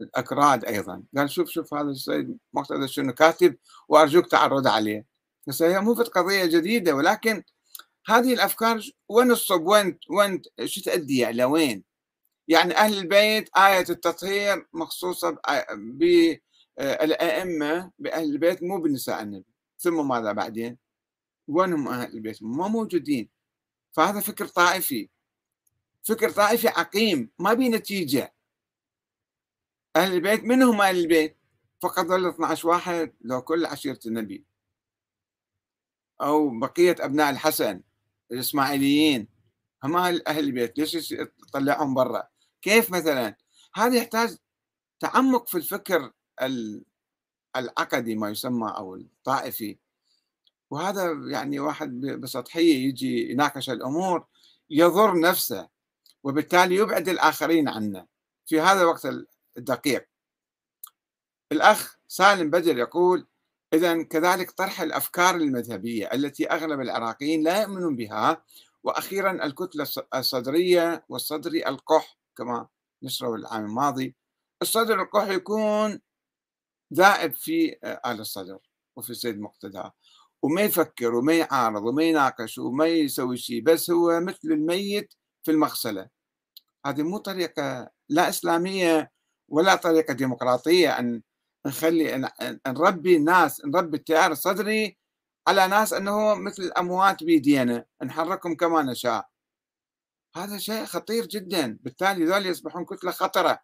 الأكراد 0.00 0.64
أيضا. 0.64 1.02
قال 1.16 1.30
شوف 1.30 1.50
شوف 1.50 1.74
هذا 1.74 1.90
السيد 1.90 2.38
مقتدى 2.52 2.88
شنو 2.88 3.12
كاتب 3.12 3.56
وأرجوك 3.88 4.26
تعرض 4.26 4.66
عليه. 4.66 5.06
بس 5.46 5.62
هي 5.62 5.80
مو 5.80 5.94
في 5.94 6.02
قضية 6.02 6.44
جديدة 6.44 6.94
ولكن 6.96 7.42
هذه 8.06 8.34
الأفكار 8.34 8.90
وين 9.08 9.30
الصب 9.30 9.66
وين 9.66 9.98
وين 10.10 10.42
شو 10.64 10.80
تؤدي 10.80 11.30
إلى 11.30 11.44
وين؟ 11.44 11.91
يعني 12.48 12.76
أهل 12.76 12.98
البيت 12.98 13.56
آية 13.56 13.84
التطهير 13.90 14.68
مخصوصة 14.72 15.38
بالائمه 16.78 17.92
بأهل 17.98 18.24
البيت 18.24 18.62
مو 18.62 18.80
بنساء 18.80 19.22
النبي. 19.22 19.46
ثم 19.78 20.08
ماذا 20.08 20.32
بعدين؟ 20.32 20.78
وينهم 21.48 21.88
أهل 21.88 22.14
البيت؟ 22.14 22.42
ما 22.42 22.68
موجودين. 22.68 23.28
فهذا 23.92 24.20
فكر 24.20 24.46
طائفي. 24.46 25.10
فكر 26.02 26.30
طائفي 26.30 26.68
عقيم 26.68 27.30
ما 27.38 27.54
بي 27.54 27.68
نتيجة. 27.68 28.34
أهل 29.96 30.12
البيت 30.12 30.44
من 30.44 30.62
هم 30.62 30.80
أهل 30.80 30.98
البيت؟ 30.98 31.38
فقط 31.82 32.06
ظل 32.06 32.28
12 32.28 32.68
واحد 32.68 33.14
لو 33.20 33.42
كل 33.42 33.66
عشيرة 33.66 34.00
النبي. 34.06 34.44
أو 36.20 36.58
بقية 36.58 36.96
أبناء 37.00 37.30
الحسن 37.30 37.82
الإسماعيليين. 38.32 39.28
هم 39.84 39.96
أهل 39.96 40.38
البيت. 40.38 40.78
ليش 40.78 41.14
تطلعهم 41.48 41.94
برا؟ 41.94 42.31
كيف 42.62 42.90
مثلا؟ 42.90 43.36
هذا 43.74 43.96
يحتاج 43.96 44.36
تعمق 45.00 45.48
في 45.48 45.58
الفكر 45.58 46.12
العقدي 47.56 48.14
ما 48.16 48.30
يسمى 48.30 48.72
أو 48.76 48.94
الطائفي. 48.94 49.78
وهذا 50.70 51.12
يعني 51.30 51.60
واحد 51.60 52.00
بسطحية 52.00 52.88
يجي 52.88 53.30
يناقش 53.30 53.70
الأمور 53.70 54.26
يضر 54.70 55.20
نفسه 55.20 55.68
وبالتالي 56.24 56.76
يبعد 56.76 57.08
الآخرين 57.08 57.68
عنه. 57.68 58.06
في 58.46 58.60
هذا 58.60 58.80
الوقت 58.80 59.08
الدقيق. 59.58 60.08
الأخ 61.52 61.96
سالم 62.08 62.50
بدر 62.50 62.78
يقول 62.78 63.26
اذا 63.74 64.02
كذلك 64.02 64.50
طرح 64.50 64.80
الأفكار 64.80 65.34
المذهبية 65.34 66.10
التي 66.14 66.46
أغلب 66.50 66.80
العراقيين 66.80 67.42
لا 67.42 67.62
يؤمنون 67.62 67.96
بها 67.96 68.44
وأخيرا 68.82 69.44
الكتلة 69.44 69.86
الصدرية 70.14 71.04
والصدري 71.08 71.66
القح 71.66 72.18
كما 72.38 72.68
نشره 73.02 73.34
العام 73.34 73.64
الماضي 73.64 74.16
الصدر 74.62 75.02
القح 75.02 75.28
يكون 75.28 76.00
ذائب 76.94 77.34
في 77.34 77.76
آل 77.84 78.20
الصدر 78.20 78.58
وفي 78.96 79.10
السيد 79.10 79.40
مقتدى. 79.40 79.82
وما 80.42 80.62
يفكر 80.62 81.14
وما 81.14 81.32
يعارض 81.38 81.82
وما 81.82 82.02
يناقش 82.02 82.58
وما 82.58 82.86
يسوي 82.86 83.36
شيء 83.36 83.62
بس 83.62 83.90
هو 83.90 84.20
مثل 84.20 84.38
الميت 84.44 85.14
في 85.42 85.50
المغسلة. 85.50 86.08
هذه 86.86 87.02
مو 87.02 87.18
طريقة 87.18 87.90
لا 88.08 88.28
إسلامية 88.28 89.12
ولا 89.48 89.74
طريقة 89.74 90.14
ديمقراطية 90.14 90.98
أن 90.98 91.22
نخلي 91.66 92.30
نربي 92.66 93.16
الناس 93.16 93.64
نربي 93.64 93.96
التيار 93.96 94.32
الصدري 94.32 94.98
على 95.48 95.66
ناس 95.68 95.92
أنه 95.92 96.34
مثل 96.34 96.62
الأموات 96.62 97.24
بيدينا 97.24 97.84
نحركهم 98.04 98.56
كما 98.56 98.82
نشاء. 98.82 99.31
هذا 100.34 100.58
شيء 100.58 100.84
خطير 100.84 101.26
جدا. 101.26 101.78
بالتالي 101.82 102.24
ذول 102.24 102.46
يصبحون 102.46 102.84
كتلة 102.84 103.10
خطرة. 103.10 103.62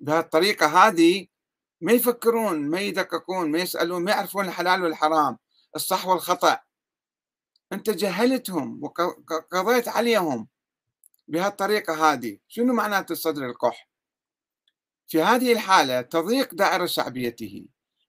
بهالطريقة 0.00 0.66
هذه 0.66 1.26
ما 1.80 1.92
يفكرون 1.92 2.70
ما 2.70 2.80
يدققون 2.80 3.50
ما 3.50 3.58
يسألون 3.58 4.04
ما 4.04 4.10
يعرفون 4.10 4.48
الحلال 4.48 4.82
والحرام 4.82 5.38
الصح 5.76 6.06
والخطأ. 6.06 6.58
أنت 7.72 7.90
جهلتهم 7.90 8.80
وقضيت 8.84 9.88
عليهم 9.88 10.48
بهالطريقة 11.28 12.12
هذه. 12.12 12.38
شنو 12.48 12.74
معناته 12.74 13.12
الصدر 13.12 13.46
القح؟ 13.46 13.88
في 15.08 15.22
هذه 15.22 15.52
الحالة 15.52 16.00
تضيق 16.00 16.54
دائرة 16.54 16.86
شعبيته. 16.86 17.66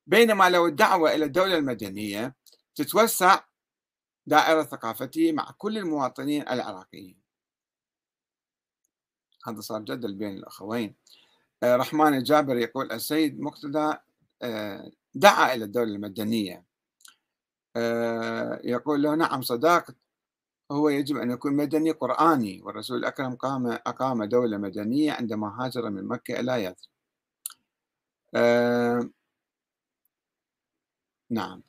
بينما 0.07 0.49
لو 0.49 0.67
الدعوة 0.67 1.15
إلى 1.15 1.25
الدولة 1.25 1.57
المدنية 1.57 2.35
تتوسع 2.75 3.43
دائرة 4.25 4.63
ثقافته 4.63 5.31
مع 5.31 5.51
كل 5.57 5.77
المواطنين 5.77 6.41
العراقيين. 6.49 7.26
هذا 9.45 9.61
صار 9.61 9.81
جدل 9.81 10.13
بين 10.15 10.37
الأخوين. 10.37 10.95
آه، 11.63 11.75
رحمن 11.75 12.13
الجابر 12.13 12.57
يقول 12.57 12.91
السيد 12.91 13.39
مقتدى 13.39 13.93
آه، 14.41 14.91
دعا 15.15 15.53
إلى 15.53 15.65
الدولة 15.65 15.95
المدنية. 15.95 16.63
آه، 17.75 18.61
يقول 18.63 19.03
له 19.03 19.15
نعم 19.15 19.41
صداقة 19.41 19.95
هو 20.71 20.89
يجب 20.89 21.17
أن 21.17 21.31
يكون 21.31 21.53
مدني 21.55 21.91
قرآني. 21.91 22.61
والرسول 22.63 22.97
الأكرم 22.97 23.35
قام 23.35 23.67
أقام 23.67 24.23
دولة 24.23 24.57
مدنية 24.57 25.11
عندما 25.11 25.65
هاجر 25.65 25.89
من 25.89 26.05
مكة 26.07 26.39
إلى 26.39 26.63
يثرب 26.63 26.87
نعم. 31.29 31.66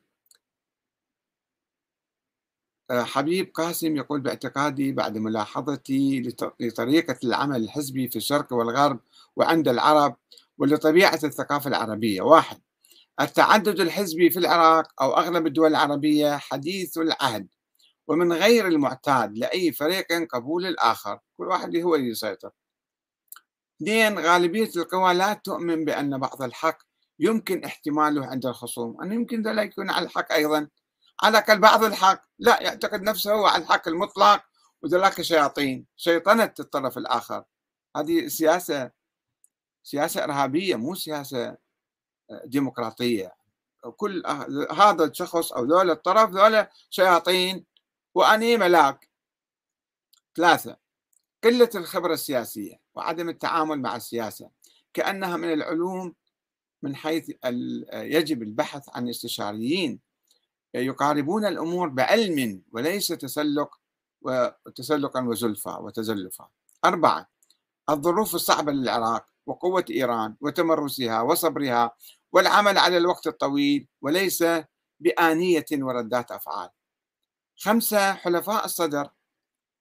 حبيب 2.93 3.51
قاسم 3.55 3.97
يقول 3.97 4.20
باعتقادي 4.20 4.93
بعد 4.93 5.18
ملاحظتي 5.18 6.32
لطريقة 6.61 7.16
العمل 7.24 7.64
الحزبي 7.64 8.09
في 8.09 8.16
الشرق 8.16 8.53
والغرب 8.53 9.01
وعند 9.36 9.68
العرب 9.68 10.16
ولطبيعة 10.59 11.20
الثقافة 11.24 11.68
العربية. 11.68 12.22
واحد 12.22 12.59
التعدد 13.20 13.80
الحزبي 13.80 14.30
في 14.30 14.39
العراق 14.39 15.03
أو 15.03 15.16
أغلب 15.16 15.47
الدول 15.47 15.70
العربية 15.70 16.36
حديث 16.36 16.99
العهد 16.99 17.49
ومن 18.09 18.32
غير 18.32 18.68
المعتاد 18.68 19.39
لأي 19.39 19.72
فريق 19.72 20.07
قبول 20.32 20.66
الآخر. 20.66 21.18
كل 21.39 21.47
واحد 21.49 21.76
هو 21.76 21.95
اللي 21.95 22.09
يسيطر. 22.09 22.51
اثنين 23.82 24.18
غالبية 24.18 24.70
القوى 24.76 25.14
لا 25.14 25.32
تؤمن 25.34 25.84
بأن 25.84 26.18
بعض 26.18 26.43
الحق 26.43 26.78
يمكن 27.18 27.64
احتماله 27.64 28.26
عند 28.26 28.47
الخصوم 28.47 29.03
أنه 29.03 29.14
يمكن 29.14 29.43
ذلك 29.43 29.70
يكون 29.72 29.91
على 29.91 30.07
الحق 30.07 30.32
أيضا. 30.32 30.68
على 31.22 31.38
الأقل 31.38 31.58
بعض 31.58 31.84
الحق. 31.84 32.22
لا 32.38 32.62
يعتقد 32.62 33.02
نفسه 33.02 33.32
هو 33.32 33.46
على 33.46 33.62
الحق 33.62 33.88
المطلق 33.88 34.44
وذلك 34.82 35.22
شياطين. 35.22 35.86
شيطنة 35.96 36.54
الطرف 36.60 36.98
الآخر. 36.98 37.44
هذه 37.96 38.28
سياسة 38.28 38.90
سياسة 39.82 40.24
إرهابية 40.24 40.76
مو 40.76 40.94
سياسة 40.94 41.48
آه، 42.30 42.42
ديمقراطية. 42.44 43.34
كل 43.96 44.22
هذا 44.72 45.04
الشخص 45.04 45.52
أو 45.52 45.64
ذولا 45.64 45.92
الطرف 45.92 46.30
ذولا 46.30 46.70
شياطين. 46.90 47.66
وأني 48.14 48.56
ملاك. 48.56 49.08
ثلاثة 50.36 50.76
قلة 51.44 51.70
الخبرة 51.74 52.14
السياسية 52.14 52.80
وعدم 52.94 53.28
التعامل 53.28 53.80
مع 53.80 53.96
السياسة. 53.96 54.50
كأنها 54.94 55.36
من 55.36 55.52
العلوم 55.52 56.14
من 56.82 56.96
حيث 56.96 57.30
يجب 57.92 58.42
البحث 58.42 58.88
عن 58.88 59.08
استشاريين. 59.08 60.07
يقاربون 60.74 61.46
الأمور 61.46 61.88
بعلم 61.88 62.62
وليس 62.72 63.08
تسلق 63.08 63.80
وتسلقا 64.20 65.20
وزلفا 65.20 65.76
وتزلفا. 65.78 66.48
أربعة 66.84 67.28
الظروف 67.90 68.34
الصعبة 68.34 68.72
للعراق 68.72 69.26
وقوة 69.46 69.84
إيران 69.90 70.36
وتمرسها 70.40 71.20
وصبرها 71.20 71.96
والعمل 72.32 72.78
على 72.78 72.96
الوقت 72.96 73.26
الطويل 73.26 73.88
وليس 74.00 74.44
بآنية 75.00 75.66
وردات 75.72 76.32
أفعال. 76.32 76.70
خمسة 77.56 78.12
حلفاء 78.12 78.64
الصدر 78.64 79.10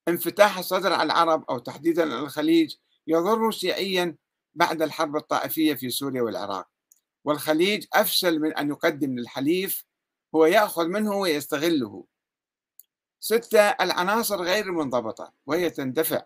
انفتاح 0.07 0.57
الصدر 0.57 0.93
على 0.93 1.03
العرب 1.03 1.45
أو 1.49 1.59
تحديدا 1.59 2.03
الخليج 2.03 2.75
يضر 3.07 3.51
شيعيا 3.51 4.15
بعد 4.53 4.81
الحرب 4.81 5.15
الطائفية 5.15 5.73
في 5.73 5.89
سوريا 5.89 6.21
والعراق. 6.21 6.67
والخليج 7.23 7.85
أفشل 7.93 8.39
من 8.39 8.53
أن 8.53 8.69
يقدم 8.69 9.19
للحليف 9.19 9.86
هو 10.35 10.45
يأخذ 10.45 10.87
منه 10.87 11.15
ويستغله. 11.15 12.05
ستة 13.19 13.59
العناصر 13.59 14.43
غير 14.43 14.65
المنضبطة 14.65 15.33
وهي 15.45 15.69
تندفع 15.69 16.25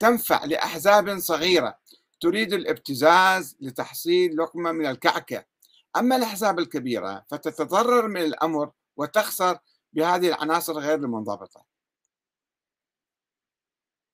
تنفع 0.00 0.44
لأحزاب 0.44 1.18
صغيرة 1.18 1.78
تريد 2.20 2.52
الابتزاز 2.52 3.56
لتحصيل 3.60 4.36
لقمة 4.36 4.72
من 4.72 4.86
الكعكة. 4.86 5.44
أما 5.96 6.16
الأحزاب 6.16 6.58
الكبيرة 6.58 7.24
فتتضرر 7.28 8.08
من 8.08 8.20
الأمر 8.20 8.72
وتخسر 8.96 9.58
بهذه 9.92 10.28
العناصر 10.28 10.78
غير 10.78 10.94
المنضبطة. 10.94 11.64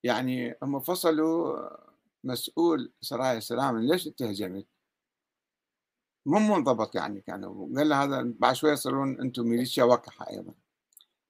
يعني 0.03 0.59
هم 0.63 0.81
فصلوا 0.81 1.69
مسؤول 2.25 2.93
سرايا 3.01 3.39
السلام 3.39 3.79
ليش 3.79 4.07
انت 4.07 4.23
هجمت؟ 4.23 4.67
مو 6.27 6.39
منضبط 6.39 6.95
يعني 6.95 7.21
كانوا. 7.21 7.77
قال 7.77 7.89
له 7.89 8.03
هذا 8.03 8.33
بعد 8.39 8.55
شوي 8.55 8.71
يصيرون 8.71 9.21
أنتم 9.21 9.43
ميليشيا 9.43 9.85
وقحة 9.85 10.31
أيضا. 10.31 10.55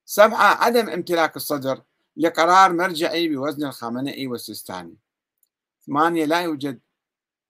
سبعه 0.05 0.63
عدم 0.63 0.89
امتلاك 0.89 1.35
الصدر 1.35 1.81
لقرار 2.17 2.73
مرجعي 2.73 3.27
بوزن 3.27 3.65
الخامنئي 3.65 4.27
والسيستاني. 4.27 4.97
ثمانية 5.87 6.25
لا 6.25 6.41
يوجد 6.41 6.79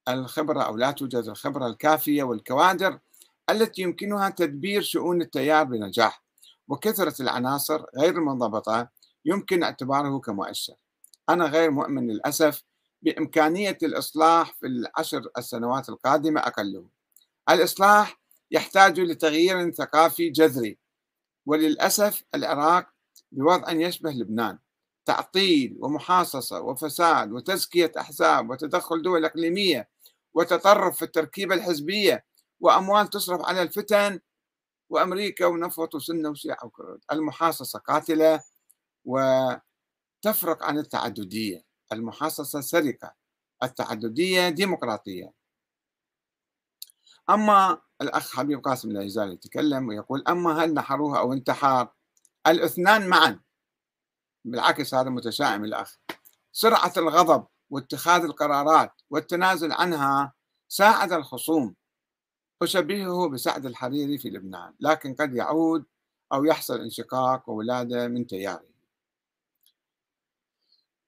الخبرة 0.10 0.62
أو 0.62 0.78
لا 0.78 0.92
توجد 0.92 1.24
الخبرة 1.24 1.68
الكافية 1.68 2.24
والكوادر 2.24 3.00
التي 3.50 3.82
يمكنها 3.82 4.30
تدبير 4.30 4.82
شؤون 4.82 5.22
التيار 5.22 5.64
بنجاح. 5.64 6.24
وكثرة 6.68 7.22
العناصر 7.22 7.86
غير 7.98 8.18
المنضبطة 8.18 8.90
يمكن 9.26 9.64
اعتباره 9.64 10.20
كمؤشر. 10.20 10.76
أنا 11.30 11.46
غير 11.46 11.72
مؤمن 11.72 12.08
للأسف 12.08 12.64
بإمكانية 13.02 13.78
الإصلاح 13.84 14.54
في 14.54 14.68
العشر 14.68 15.30
السنوات 15.38 15.90
القادمة 15.90 16.42
أقله. 16.42 16.95
الإصلاح 17.50 18.20
يحتاج 18.52 19.00
لتغيير 19.00 19.72
ثقافي 19.72 20.30
جذري 20.30 20.78
وللأسف 21.46 22.24
العراق 22.36 22.88
بوضع 23.32 23.72
يشبه 23.72 24.12
لبنان. 24.12 24.60
تعطيل 25.06 25.78
ومحاصصة 25.80 26.62
وفساد 26.62 27.32
وتزكية 27.32 27.92
أحزاب 28.00 28.50
وتدخل 28.50 29.02
دول 29.02 29.26
إقليمية 29.26 29.90
وتطرف 30.34 30.98
في 30.98 31.06
التركيبة 31.06 31.56
الحزبية 31.56 32.26
وأموال 32.60 33.08
تصرف 33.10 33.42
على 33.46 33.62
الفتن 33.62 34.20
وأمريكا 34.90 35.46
ونفط 35.46 35.96
وسنة 35.96 36.30
وشيعة 36.30 36.66
وكرد 36.66 37.00
المحاصصة 37.12 37.80
قاتلة 37.80 38.42
و 39.06 39.20
تفرق 40.22 40.64
عن 40.64 40.78
التعددية. 40.78 41.64
المحاصصة 41.94 42.62
سرقة. 42.62 43.14
التعددية 43.64 44.50
ديمقراطية. 44.50 45.34
أما 47.30 47.82
الأخ 48.02 48.36
حبيب 48.36 48.60
قاسم 48.60 48.92
لا 48.92 49.02
يزال 49.04 49.34
يتكلم 49.34 49.88
ويقول 49.88 50.24
أما 50.28 50.64
هل 50.64 50.74
نحروها 50.74 51.20
أو 51.20 51.34
انتحار؟ 51.34 51.94
الاثنان 52.48 53.08
معا. 53.08 53.40
بالعكس 54.46 54.94
هذا 54.94 55.10
متشائم 55.10 55.64
الأخ 55.66 55.98
سرعة 56.52 56.94
الغضب 56.98 57.48
واتخاذ 57.70 58.24
القرارات 58.24 59.02
والتنازل 59.10 59.72
عنها 59.72 60.34
ساعد 60.68 61.14
الخصوم 61.14 61.76
أشبهه 62.62 63.30
بسعد 63.30 63.66
الحريري 63.66 64.18
في 64.18 64.30
لبنان 64.30 64.74
لكن 64.80 65.14
قد 65.14 65.36
يعود 65.36 65.86
أو 66.34 66.46
يحصل 66.46 66.82
انشقاق 66.82 67.50
وولادة 67.50 68.08
من 68.08 68.28
تياره. 68.28 68.76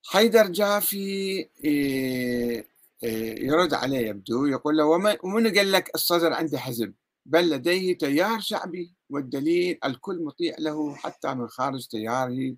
حيدر 0.05 0.47
جافي 0.47 1.49
إيه، 1.63 2.67
يرد 3.03 3.73
عليه 3.73 4.07
يبدو 4.07 4.45
يقول 4.45 4.77
له 4.77 4.85
ومن 5.23 5.57
قال 5.57 5.71
لك 5.71 5.95
الصدر 5.95 6.33
عنده 6.33 6.59
حزب 6.59 6.93
بل 7.25 7.49
لديه 7.49 7.97
تيار 7.97 8.39
شعبي 8.39 8.93
والدليل 9.09 9.79
الكل 9.85 10.23
مطيع 10.23 10.55
له 10.59 10.95
حتى 10.95 11.33
من 11.33 11.47
خارج 11.47 11.87
تياره 11.87 12.55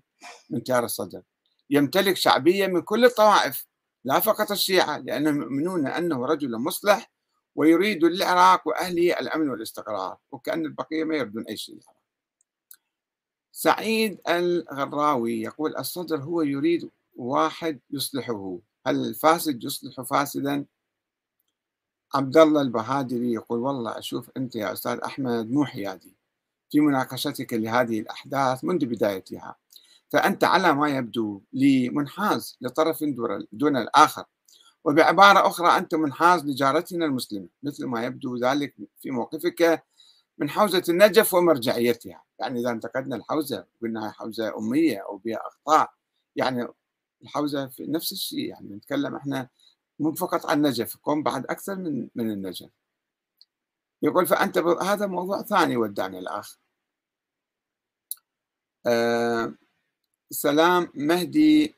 من 0.50 0.62
تيار 0.64 0.84
الصدر. 0.84 1.22
يمتلك 1.70 2.16
شعبية 2.16 2.66
من 2.66 2.82
كل 2.82 3.04
الطوائف 3.04 3.66
لا 4.04 4.20
فقط 4.20 4.50
الشيعة 4.50 4.98
لأنهم 4.98 5.42
يؤمنون 5.42 5.86
أنه 5.86 6.26
رجل 6.26 6.58
مصلح 6.58 7.12
ويريد 7.54 8.04
للعراق 8.04 8.68
وأهله 8.68 9.20
الأمن 9.20 9.50
والاستقرار 9.50 10.16
وكأن 10.32 10.64
البقية 10.64 11.04
ما 11.04 11.16
يردون 11.16 11.46
أي 11.46 11.56
شيء. 11.56 11.78
سعيد 13.52 14.20
الغراوي 14.28 15.42
يقول 15.42 15.76
الصدر 15.76 16.16
هو 16.22 16.42
يريد 16.42 16.90
واحد 17.16 17.80
يصلحه. 17.90 18.58
هل 18.86 18.96
الفاسد 19.08 19.64
يصلح 19.64 20.00
فاسدا؟ 20.00 20.66
عبد 22.14 22.36
الله 22.36 22.60
البهادري 22.60 23.32
يقول 23.32 23.58
والله 23.58 23.98
أشوف 23.98 24.30
أنت 24.36 24.56
يا 24.56 24.72
أستاذ 24.72 24.98
أحمد 25.04 25.50
مو 25.50 25.64
حيادي 25.64 26.16
في 26.70 26.80
مناقشتك 26.80 27.52
لهذه 27.54 28.00
الأحداث 28.00 28.64
منذ 28.64 28.86
بدايتها 28.86 29.56
فأنت 30.08 30.44
على 30.44 30.74
ما 30.74 30.88
يبدو 30.88 31.42
لي 31.52 31.88
منحاز 31.88 32.56
لطرف 32.60 33.04
دون 33.52 33.76
الآخر 33.76 34.24
وبعبارة 34.84 35.46
أخرى 35.46 35.78
أنت 35.78 35.94
منحاز 35.94 36.44
لجارتنا 36.44 37.04
المسلمة 37.04 37.48
مثل 37.62 37.86
ما 37.86 38.04
يبدو 38.04 38.36
ذلك 38.36 38.74
في 39.02 39.10
موقفك 39.10 39.84
من 40.38 40.50
حوزة 40.50 40.82
النجف 40.88 41.34
ومرجعيتها. 41.34 42.22
يعني 42.38 42.60
إذا 42.60 42.70
انتقدنا 42.70 43.16
الحوزة 43.16 43.64
قلنا 43.82 44.10
حوزة 44.10 44.58
أمية 44.58 44.98
أو 44.98 45.16
بها 45.16 45.40
أخطاء 45.46 45.90
يعني 46.36 46.68
الحوزة 47.22 47.66
في 47.66 47.86
نفس 47.86 48.12
الشيء 48.12 48.48
يعني 48.48 48.68
نتكلم 48.74 49.14
إحنا 49.16 49.48
مو 49.98 50.12
فقط 50.14 50.46
عن 50.46 50.56
النجف 50.56 50.96
قم 51.02 51.22
بعد 51.22 51.46
أكثر 51.46 51.76
من 51.76 52.08
من 52.14 52.30
النجف. 52.30 52.70
يقول 54.02 54.26
فأنت 54.26 54.58
هذا 54.58 55.06
موضوع 55.06 55.42
ثاني 55.42 55.76
ودعني 55.76 56.18
الأخ 56.18 56.58
آه 58.86 59.54
سلام 60.30 60.88
مهدي 60.94 61.74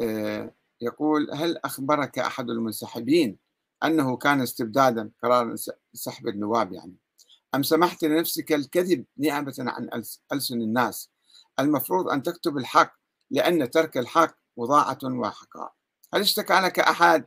آه 0.00 0.54
يقول 0.80 1.30
هل 1.32 1.56
أخبرك 1.64 2.18
أحد 2.18 2.50
المنسحبين 2.50 3.38
أنه 3.84 4.16
كان 4.16 4.40
استبدادا 4.40 5.10
قرار 5.22 5.54
سحب 5.92 6.28
النواب 6.28 6.72
يعني؟ 6.72 6.96
أم 7.54 7.62
سمحت 7.62 8.04
لنفسك 8.04 8.52
الكذب 8.52 9.04
نيابة 9.18 9.54
عن 9.58 10.04
ألسن 10.32 10.60
الناس؟ 10.60 11.10
المفروض 11.60 12.08
أن 12.08 12.22
تكتب 12.22 12.56
الحق 12.56 12.96
لأن 13.30 13.70
ترك 13.70 13.98
الحق 13.98 14.36
وضاعة 14.56 14.98
وحقاء. 15.04 15.72
هل 16.14 16.20
اشتكى 16.20 16.54
لك 16.54 16.78
أحد 16.78 17.26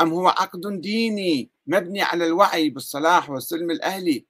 أم 0.00 0.12
هو 0.12 0.28
عقد 0.28 0.80
ديني 0.80 1.50
مبني 1.66 2.02
على 2.02 2.26
الوعي 2.26 2.70
بالصلاح 2.70 3.30
والسلم 3.30 3.70
الأهلي؟ 3.70 4.26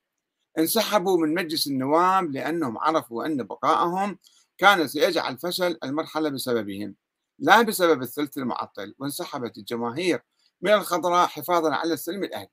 انسحبوا 0.58 1.18
من 1.18 1.34
مجلس 1.34 1.66
النواب 1.66 2.30
لأنهم 2.30 2.78
عرفوا 2.78 3.26
أن 3.26 3.42
بقائهم 3.42 4.18
كان 4.58 4.88
سيجعل 4.88 5.38
فشل 5.38 5.78
المرحلة 5.84 6.28
بسببهم 6.28 6.94
لا 7.38 7.62
بسبب 7.62 8.02
الثلث 8.02 8.38
المعطل 8.38 8.94
وانسحبت 8.98 9.58
الجماهير 9.58 10.22
من 10.60 10.72
الخضراء 10.72 11.26
حفاظا 11.26 11.74
على 11.74 11.94
السلم 11.94 12.24
الأهلي. 12.24 12.50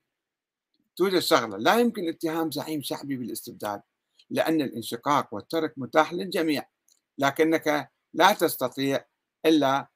توجد 0.96 1.18
شغلة 1.18 1.56
لا 1.56 1.78
يمكن 1.78 2.08
اتهام 2.08 2.50
زعيم 2.50 2.82
شعبي 2.82 3.16
بالاستبداد 3.16 3.82
لأن 4.30 4.60
الانشقاق 4.60 5.34
والترك 5.34 5.74
متاح 5.76 6.12
للجميع 6.12 6.64
لكنك 7.18 7.90
لا 8.14 8.32
تستطيع 8.32 9.04
إلا 9.46 9.88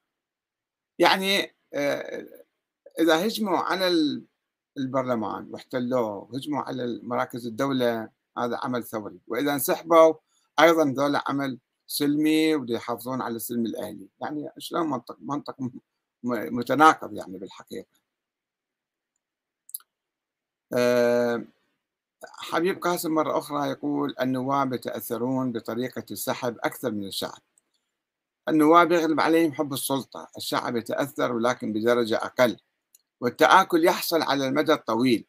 يعني 0.98 1.54
آه، 1.74 2.26
إذا 3.00 3.26
هجموا 3.26 3.58
على 3.58 3.88
البرلمان 4.78 5.48
واحتلوه 5.50 6.30
هجموا 6.34 6.62
على 6.62 7.00
مراكز 7.02 7.46
الدولة 7.46 8.10
هذا 8.38 8.58
عمل 8.62 8.84
ثوري. 8.84 9.20
وإذا 9.26 9.54
انسحبوا 9.54 10.14
أيضا 10.60 10.84
ذولا 10.84 11.24
عمل 11.28 11.58
سلمي 11.86 12.54
وده 12.54 12.74
يحافظون 12.74 13.22
على 13.22 13.36
السلم 13.36 13.66
الأهلي. 13.66 14.08
يعني 14.20 14.50
شلون 14.58 14.90
منطق 14.90 15.16
منطق 15.20 15.56
متناقض 16.24 17.12
يعني 17.14 17.38
بالحقيقة. 17.38 17.86
آه، 20.72 21.44
حبيب 22.28 22.78
قاسم 22.82 23.10
مرة 23.14 23.38
أخرى 23.38 23.70
يقول 23.70 24.14
النواب 24.20 24.72
يتأثرون 24.72 25.52
بطريقة 25.52 26.04
السحب 26.10 26.56
أكثر 26.64 26.90
من 26.92 27.06
الشعب. 27.06 27.42
النواب 28.48 28.92
يغلب 28.92 29.20
عليهم 29.20 29.52
حب 29.52 29.72
السلطة 29.72 30.28
الشعب 30.36 30.76
يتأثر 30.76 31.32
ولكن 31.32 31.72
بدرجة 31.72 32.16
أقل. 32.16 32.56
والتآكل 33.20 33.84
يحصل 33.84 34.22
على 34.22 34.48
المدى 34.48 34.72
الطويل. 34.72 35.26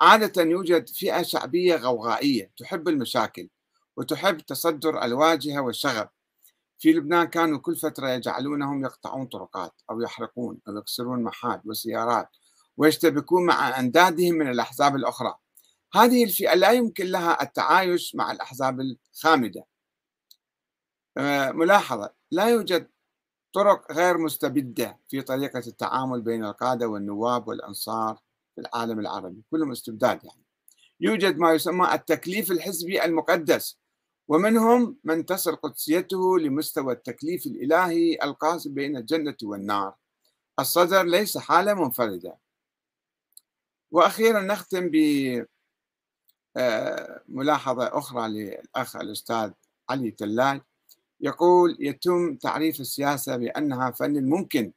عادة 0.00 0.42
يوجد 0.42 0.88
فئة 0.88 1.22
شعبية 1.22 1.76
غوغائية 1.76 2.50
تحب 2.56 2.88
المشاكل 2.88 3.48
وتحب 3.96 4.40
تصدر 4.40 5.04
الواجهة 5.04 5.60
والشغب 5.60 6.08
في 6.78 6.92
لبنان 6.92 7.26
كانوا 7.26 7.58
كل 7.58 7.76
فترة 7.76 8.08
يجعلونهم 8.08 8.84
يقطعون 8.84 9.26
طرقات 9.26 9.72
أو 9.90 10.00
يحرقون 10.00 10.58
أو 10.68 10.76
يكسرون 10.76 11.22
محاد 11.22 11.60
وسيارات 11.64 12.28
ويشتبكون 12.76 13.46
مع 13.46 13.80
أندادهم 13.80 14.34
من 14.34 14.50
الأحزاب 14.50 14.96
الأخرى. 14.96 15.34
هذه 15.94 16.24
الفئة 16.24 16.54
لا 16.54 16.72
يمكن 16.72 17.06
لها 17.06 17.42
التعايش 17.42 18.14
مع 18.14 18.32
الأحزاب 18.32 18.80
الخامدة. 18.80 19.64
ملاحظة 21.52 22.14
لا 22.30 22.48
يوجد 22.48 22.88
طرق 23.54 23.92
غير 23.92 24.18
مستبدة 24.18 24.98
في 25.08 25.22
طريقة 25.22 25.62
التعامل 25.66 26.22
بين 26.22 26.44
القادة 26.44 26.88
والنواب 26.88 27.48
والأنصار 27.48 28.18
في 28.54 28.60
العالم 28.60 29.00
العربي 29.00 29.42
كلهم 29.50 29.70
استبداد 29.70 30.24
يعني. 30.24 30.44
يوجد 31.00 31.38
ما 31.38 31.52
يسمى 31.52 31.94
التكليف 31.94 32.50
الحزبي 32.50 33.04
المقدس 33.04 33.78
ومنهم 34.28 34.96
من 35.04 35.26
تصل 35.26 35.56
قدسيته 35.56 36.38
لمستوى 36.38 36.92
التكليف 36.92 37.46
الإلهي 37.46 38.18
القاسم 38.22 38.74
بين 38.74 38.96
الجنة 38.96 39.36
والنار. 39.42 39.94
الصدر 40.60 41.02
ليس 41.02 41.38
حالة 41.38 41.74
منفردة. 41.74 42.38
وأخيرا 43.90 44.40
نختم 44.40 44.90
بملاحظة 46.56 47.86
آه، 47.86 47.98
أخرى 47.98 48.28
للأخ 48.28 48.96
الأستاذ 48.96 49.52
علي 49.90 50.10
تلاج 50.10 50.60
يقول 51.22 51.76
يتم 51.80 52.36
تعريف 52.36 52.80
السياسة 52.80 53.36
بأنها 53.36 53.90
فن 53.90 54.16
الممكن 54.16 54.72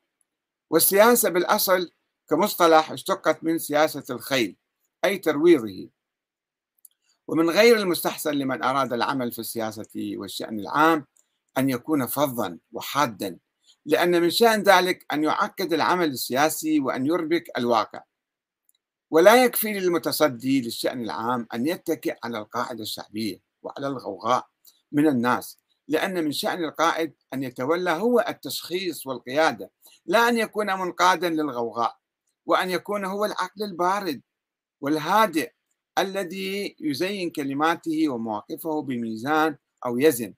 والسياسة 0.69 1.29
بالأصل 1.29 1.91
كمصطلح 2.29 2.91
اشتقت 2.91 3.43
من 3.43 3.59
سياسة 3.59 4.03
الخيل 4.09 4.57
أي 5.05 5.17
ترويضه. 5.17 5.89
ومن 7.27 7.49
غير 7.49 7.77
المستحسن 7.77 8.31
لمن 8.31 8.63
أراد 8.63 8.93
العمل 8.93 9.31
في 9.31 9.39
السياسة 9.39 10.13
والشأن 10.17 10.59
العام 10.59 11.05
أن 11.57 11.69
يكون 11.69 12.05
فظا 12.05 12.59
وحادا 12.71 13.37
لأن 13.85 14.21
من 14.21 14.29
شأن 14.29 14.63
ذلك 14.63 15.05
أن 15.13 15.23
يعقد 15.23 15.73
العمل 15.73 16.09
السياسي 16.09 16.79
وأن 16.79 17.05
يربك 17.05 17.43
الواقع. 17.57 18.03
ولا 19.11 19.43
يكفي 19.43 19.73
للمتصدي 19.73 20.61
للشأن 20.61 21.03
العام 21.03 21.47
أن 21.53 21.67
يتكئ 21.67 22.15
على 22.23 22.37
القاعدة 22.37 22.81
الشعبية 22.81 23.41
وعلى 23.61 23.87
الغوغاء 23.87 24.47
من 24.91 25.07
الناس 25.07 25.59
لأن 25.87 26.23
من 26.23 26.31
شأن 26.31 26.63
القائد 26.63 27.13
أن 27.33 27.43
يتولى 27.43 27.91
هو 27.91 28.25
التشخيص 28.29 29.07
والقيادة 29.07 29.71
لا 30.05 30.29
أن 30.29 30.37
يكون 30.37 30.79
منقادا 30.79 31.29
للغوغاء 31.29 31.97
وأن 32.45 32.69
يكون 32.69 33.05
هو 33.05 33.25
العقل 33.25 33.63
البارد 33.63 34.21
والهادئ 34.81 35.51
الذي 35.97 36.75
يزين 36.79 37.29
كلماته 37.29 38.09
ومواقفه 38.09 38.81
بميزان 38.81 39.55
أو 39.85 39.99
يزن 39.99 40.33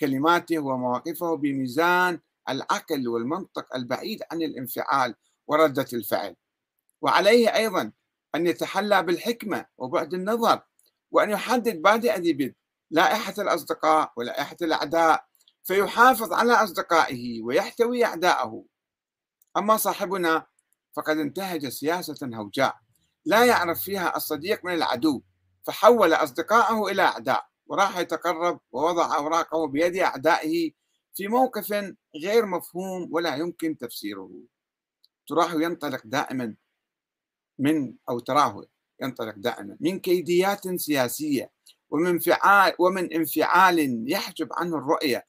كلماته 0.00 0.58
ومواقفه 0.58 1.36
بميزان 1.36 2.20
العقل 2.48 3.08
والمنطق 3.08 3.76
البعيد 3.76 4.22
عن 4.32 4.42
الانفعال 4.42 5.14
وردة 5.46 5.86
الفعل. 5.92 6.36
وعليه 7.02 7.54
أيضا 7.54 7.92
أن 8.34 8.46
يتحلى 8.46 9.02
بالحكمة 9.02 9.66
وبعد 9.78 10.14
النظر 10.14 10.60
وأن 11.10 11.30
يحدد 11.30 11.82
بادئ 11.82 12.18
ذي 12.20 12.32
بدء 12.32 12.54
لائحة 12.90 13.34
الأصدقاء 13.38 14.12
ولائحة 14.16 14.56
الأعداء 14.62 15.26
فيحافظ 15.64 16.32
على 16.32 16.52
أصدقائه 16.52 17.42
ويحتوي 17.42 18.04
أعداءه. 18.04 18.64
أما 19.56 19.76
صاحبنا 19.76 20.46
فقد 20.96 21.18
انتهج 21.18 21.68
سياسة 21.68 22.30
هوجاء 22.34 22.76
لا 23.24 23.44
يعرف 23.44 23.80
فيها 23.80 24.16
الصديق 24.16 24.64
من 24.64 24.74
العدو 24.74 25.22
فحول 25.66 26.12
أصدقائه 26.12 26.92
إلى 26.92 27.02
أعداء 27.02 27.46
وراح 27.66 27.98
يتقرب 27.98 28.60
ووضع 28.72 29.16
أوراقه 29.16 29.66
بيد 29.66 29.96
أعدائه 29.96 30.72
في 31.14 31.28
موقف 31.28 31.94
غير 32.22 32.46
مفهوم 32.46 33.08
ولا 33.10 33.36
يمكن 33.36 33.78
تفسيره. 33.78 34.30
تراه 35.28 35.52
ينطلق 35.54 36.02
دائما 36.04 36.54
من 37.58 37.94
أو 38.08 38.18
تراه 38.18 38.64
ينطلق 39.02 39.34
دائما 39.36 39.76
من 39.80 40.00
كيديات 40.00 40.68
سياسية 40.76 41.55
ومن 41.90 42.18
فعال 42.18 42.72
ومن 42.78 43.12
انفعال 43.12 44.04
يحجب 44.12 44.48
عنه 44.52 44.76
الرؤية. 44.76 45.26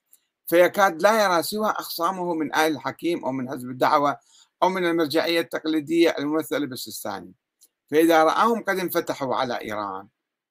فيكاد 0.48 1.02
لا 1.02 1.24
يرى 1.24 1.44
سوى 1.44 1.70
أخصامه 1.70 2.34
من 2.34 2.56
آل 2.56 2.72
الحكيم 2.72 3.26
أو 3.26 3.32
من 3.32 3.50
حزب 3.50 3.70
الدعوة 3.70 4.18
أو 4.64 4.70
من 4.70 4.86
المرجعية 4.86 5.40
التقليدية 5.40 6.16
الممثلة 6.20 6.66
بالسيستاني 6.66 7.34
فإذا 7.92 8.24
رآهم 8.24 8.64
قد 8.64 8.80
انفتحوا 8.80 9.36
على 9.36 9.62
إيران 9.62 10.08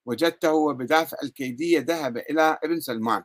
وجدته 0.06 0.52
وبدافع 0.52 1.16
الكيدية 1.22 1.80
ذهب 1.80 2.16
إلى 2.16 2.58
ابن 2.64 2.80
سلمان 2.80 3.22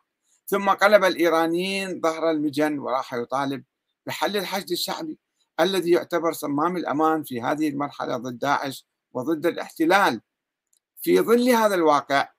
ثم 0.48 0.70
قلب 0.70 1.04
الإيرانيين 1.04 2.02
ظهر 2.02 2.32
المجن 2.32 2.80
وراح 2.80 3.14
يطالب 3.14 3.64
بحل 4.06 4.38
الحشد 4.38 4.72
الشعبي 4.72 5.18
الذي 5.60 5.92
يعتبر 5.92 6.34
صمام 6.34 6.78
الأمان 6.78 7.24
في 7.24 7.42
هذه 7.42 7.70
المرحلة 7.70 8.18
ضد 8.18 8.40
داعش 8.40 8.86
وضد 9.14 9.46
الاحتلال. 9.46 10.22
في 11.02 11.20
ظل 11.20 11.50
هذا 11.50 11.76
الواقع 11.76 12.30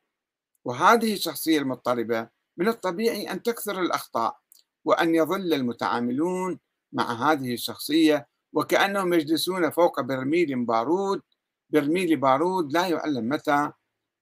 وهذه 0.65 1.13
الشخصية 1.13 1.59
المضطربة 1.59 2.29
من 2.57 2.69
الطبيعي 2.69 3.31
أن 3.33 3.43
تكثر 3.43 3.81
الأخطاء 3.81 4.39
وأن 4.85 5.15
يظل 5.15 5.55
المتعاملون 5.55 6.59
مع 6.93 7.33
هذه 7.33 7.55
الشخصية 7.55 8.29
وكأنهم 8.53 9.13
يجلسون 9.13 9.71
فوق 9.71 10.01
برميل 10.01 10.65
بارود 10.65 11.23
برميل 11.71 12.17
بارود 12.17 12.73
لا 12.73 12.87
يعلم 12.87 13.29
متى 13.29 13.73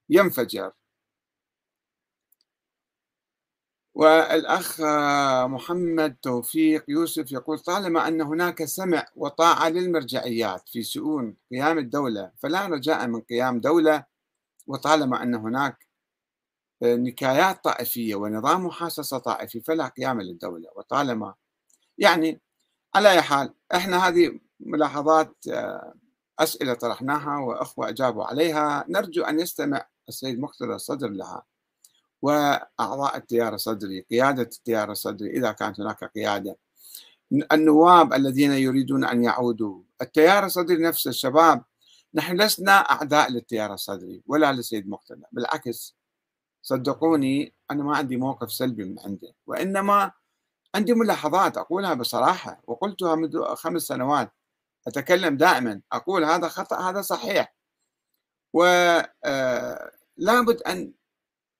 ينفجر. 0.09 0.71
والأخ 3.93 4.81
محمد 5.45 6.15
توفيق 6.21 6.85
يوسف 6.87 7.31
يقول 7.31 7.59
طالما 7.59 8.07
أن 8.07 8.21
هناك 8.21 8.65
سمع 8.65 9.05
وطاعة 9.15 9.69
للمرجعيات 9.69 10.69
في 10.69 10.83
شؤون 10.83 11.35
قيام 11.51 11.77
الدولة 11.77 12.31
فلا 12.37 12.67
رجاء 12.67 13.07
من 13.07 13.21
قيام 13.21 13.59
دولة 13.59 14.05
وطالما 14.67 15.23
أن 15.23 15.35
هناك 15.35 15.90
نكايات 16.83 17.63
طائفية 17.63 18.15
ونظام 18.15 18.65
محاصصة 18.65 19.17
طائفي 19.17 19.61
فلا 19.61 19.87
قيام 19.87 20.21
للدولة 20.21 20.69
وطالما 20.75 21.33
يعني 21.97 22.41
على 22.95 23.11
أي 23.11 23.21
حال 23.21 23.53
إحنا 23.75 24.07
هذه 24.07 24.39
ملاحظات 24.59 25.35
آه، 25.47 25.93
أسئلة 26.39 26.73
طرحناها 26.73 27.37
وأخوة 27.37 27.89
أجابوا 27.89 28.23
عليها. 28.23 28.85
نرجو 28.89 29.23
أن 29.23 29.39
يستمع 29.39 29.85
السيد 30.09 30.39
مقتدى 30.39 30.73
الصدر 30.73 31.09
لها 31.09 31.43
وأعضاء 32.21 33.17
التيار 33.17 33.53
الصدري 33.53 34.01
قيادة 34.01 34.41
التيار 34.41 34.91
الصدري 34.91 35.29
إذا 35.29 35.51
كانت 35.51 35.79
هناك 35.79 36.03
قيادة. 36.03 36.57
النواب 37.51 38.13
الذين 38.13 38.51
يريدون 38.51 39.05
أن 39.05 39.23
يعودوا 39.23 39.81
التيار 40.01 40.45
الصدري 40.45 40.83
نفس 40.83 41.07
الشباب 41.07 41.63
نحن 42.13 42.41
لسنا 42.41 42.71
أعداء 42.71 43.31
للتيار 43.31 43.73
الصدري 43.73 44.21
ولا 44.27 44.53
للسيد 44.53 44.89
مقتدى 44.89 45.23
بالعكس 45.31 45.95
صدقوني 46.61 47.53
أنا 47.71 47.83
ما 47.83 47.97
عندي 47.97 48.17
موقف 48.17 48.51
سلبي 48.51 48.83
من 48.83 48.99
عنده 48.99 49.33
وإنما 49.47 50.11
عندي 50.75 50.93
ملاحظات 50.93 51.57
أقولها 51.57 51.93
بصراحة 51.93 52.61
وقلتها 52.67 53.15
منذ 53.15 53.45
خمس 53.55 53.81
سنوات 53.81 54.33
أتكلم 54.87 55.37
دائما 55.37 55.81
أقول 55.91 56.23
هذا 56.23 56.47
خطأ 56.47 56.89
هذا 56.89 57.01
صحيح. 57.01 57.55
ولا 58.53 59.13
آه، 59.25 59.91
أن 60.67 60.93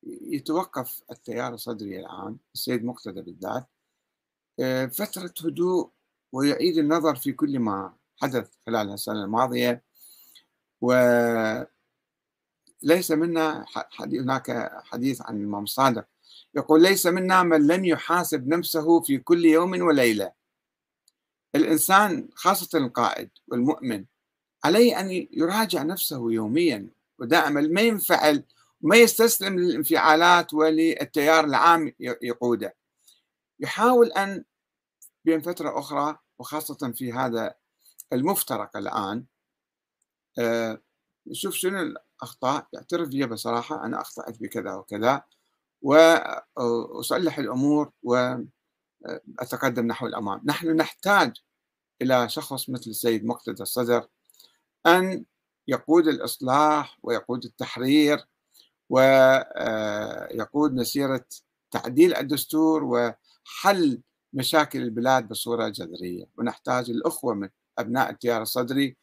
يتوقف 0.03 1.03
التيار 1.11 1.53
الصدري 1.53 1.99
الآن 1.99 2.37
السيد 2.55 2.85
مقتدى 2.85 3.21
بالذات 3.21 3.67
آه، 4.59 4.85
فترة 4.85 5.33
هدوء 5.45 5.91
ويعيد 6.31 6.77
النظر 6.77 7.15
في 7.15 7.31
كل 7.31 7.59
ما 7.59 7.93
حدث 8.17 8.51
خلال 8.65 8.93
السنة 8.93 9.23
الماضية. 9.23 9.83
وليس 12.83 13.11
منا 13.11 13.65
هناك 13.99 14.71
حديث 14.83 15.21
عن 15.21 15.37
الإمام 15.37 15.63
الصادق 15.63 16.05
يقول 16.55 16.81
ليس 16.81 17.05
منا 17.05 17.43
من 17.43 17.67
لم 17.67 17.85
يحاسب 17.85 18.47
نفسه 18.47 19.01
في 19.01 19.17
كل 19.17 19.45
يوم 19.45 19.81
وليلة. 19.81 20.31
الإنسان 21.55 22.29
خاصة 22.35 22.77
القائد 22.77 23.29
والمؤمن 23.47 24.05
عليه 24.63 24.99
أن 24.99 25.27
يراجع 25.31 25.83
نفسه 25.83 26.31
يوميا 26.31 26.89
ودائما 27.19 27.61
ما 27.61 27.81
ينفعل 27.81 28.43
وما 28.81 28.95
يستسلم 28.95 29.59
للانفعالات 29.59 30.53
وللتيار 30.53 31.45
العام 31.45 31.93
يقوده. 31.99 32.75
يحاول 33.59 34.11
أن 34.11 34.43
بين 35.25 35.41
فترة 35.41 35.79
أخرى 35.79 36.19
وخاصة 36.39 36.91
في 36.91 37.13
هذا 37.13 37.55
المفترق 38.13 38.77
الآن 38.77 39.25
آه، 40.39 40.81
شنو 41.31 41.93
الأخطاء 42.21 42.67
يعترف 42.73 43.09
بها 43.09 43.25
بصراحة 43.25 43.85
أنا 43.85 44.01
أخطأت 44.01 44.39
بكذا 44.39 44.73
وكذا 44.73 45.23
وأصلح 45.81 47.37
الأمور 47.37 47.91
وأتقدم 48.03 49.87
نحو 49.87 50.07
الأمام. 50.07 50.41
نحن 50.45 50.75
نحتاج 50.75 51.33
إلى 52.01 52.29
شخص 52.29 52.69
مثل 52.69 52.89
السيد 52.89 53.25
مقتدى 53.25 53.63
الصدر 53.63 54.07
أن 54.85 55.25
يقود 55.67 56.07
الإصلاح 56.07 56.99
ويقود 57.03 57.45
التحرير 57.45 58.25
ويقود 58.89 60.73
مسيرة 60.73 61.25
تعديل 61.71 62.15
الدستور 62.15 62.83
وحل 62.83 64.01
مشاكل 64.33 64.81
البلاد 64.81 65.27
بصورة 65.27 65.69
جذرية. 65.69 66.25
ونحتاج 66.37 66.89
الأخوة 66.89 67.33
من 67.33 67.49
أبناء 67.77 68.09
التيار 68.09 68.41
الصدري 68.41 68.97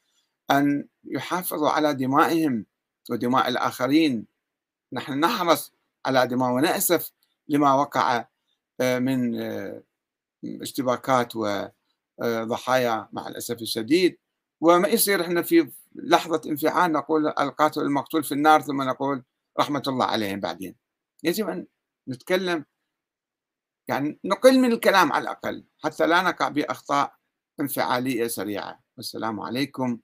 أن 0.51 0.89
يحافظوا 1.05 1.69
على 1.69 1.95
دمائهم 1.95 2.66
ودماء 3.11 3.49
الآخرين. 3.49 4.27
نحن 4.93 5.21
نحرص 5.21 5.73
على 6.07 6.27
دماء 6.27 6.51
ونأسف 6.51 7.13
لما 7.49 7.75
وقع 7.75 8.27
آه، 8.81 8.99
من 8.99 9.41
آه، 9.41 9.83
اشتباكات 10.45 11.33
وضحايا 11.37 13.09
مع 13.13 13.29
الأسف 13.29 13.63
الشديد. 13.63 14.19
وما 14.61 14.89
يصير 14.89 15.21
إحنا 15.21 15.43
في 15.43 15.73
لحظة 15.95 16.41
انفعال 16.47 16.93
نقول 16.93 17.27
القاتل 17.27 17.81
المقتول 17.81 18.25
في 18.25 18.33
النار 18.33 18.63
ثم 18.63 18.83
نقول 18.83 19.25
رحمة 19.61 19.83
الله 19.89 20.07
عليهم 20.07 20.41
بعدين. 20.41 20.77
يجب 21.25 21.49
أن 21.49 21.67
نتكلم 22.09 22.65
يعني 23.89 24.21
نقل 24.25 24.59
من 24.59 24.73
الكلام 24.73 25.13
على 25.13 25.23
الأقل 25.23 25.65
حتى 25.85 26.07
لا 26.07 26.23
نقع 26.23 26.49
بأخطاء 26.49 27.15
انفعالية 27.61 28.27
سريعة. 28.27 28.81
والسلام 28.97 29.41
عليكم 29.41 29.99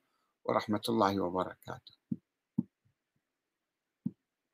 ورحمة 0.45 0.81
الله 0.89 1.21
وبركاته. 1.21 1.95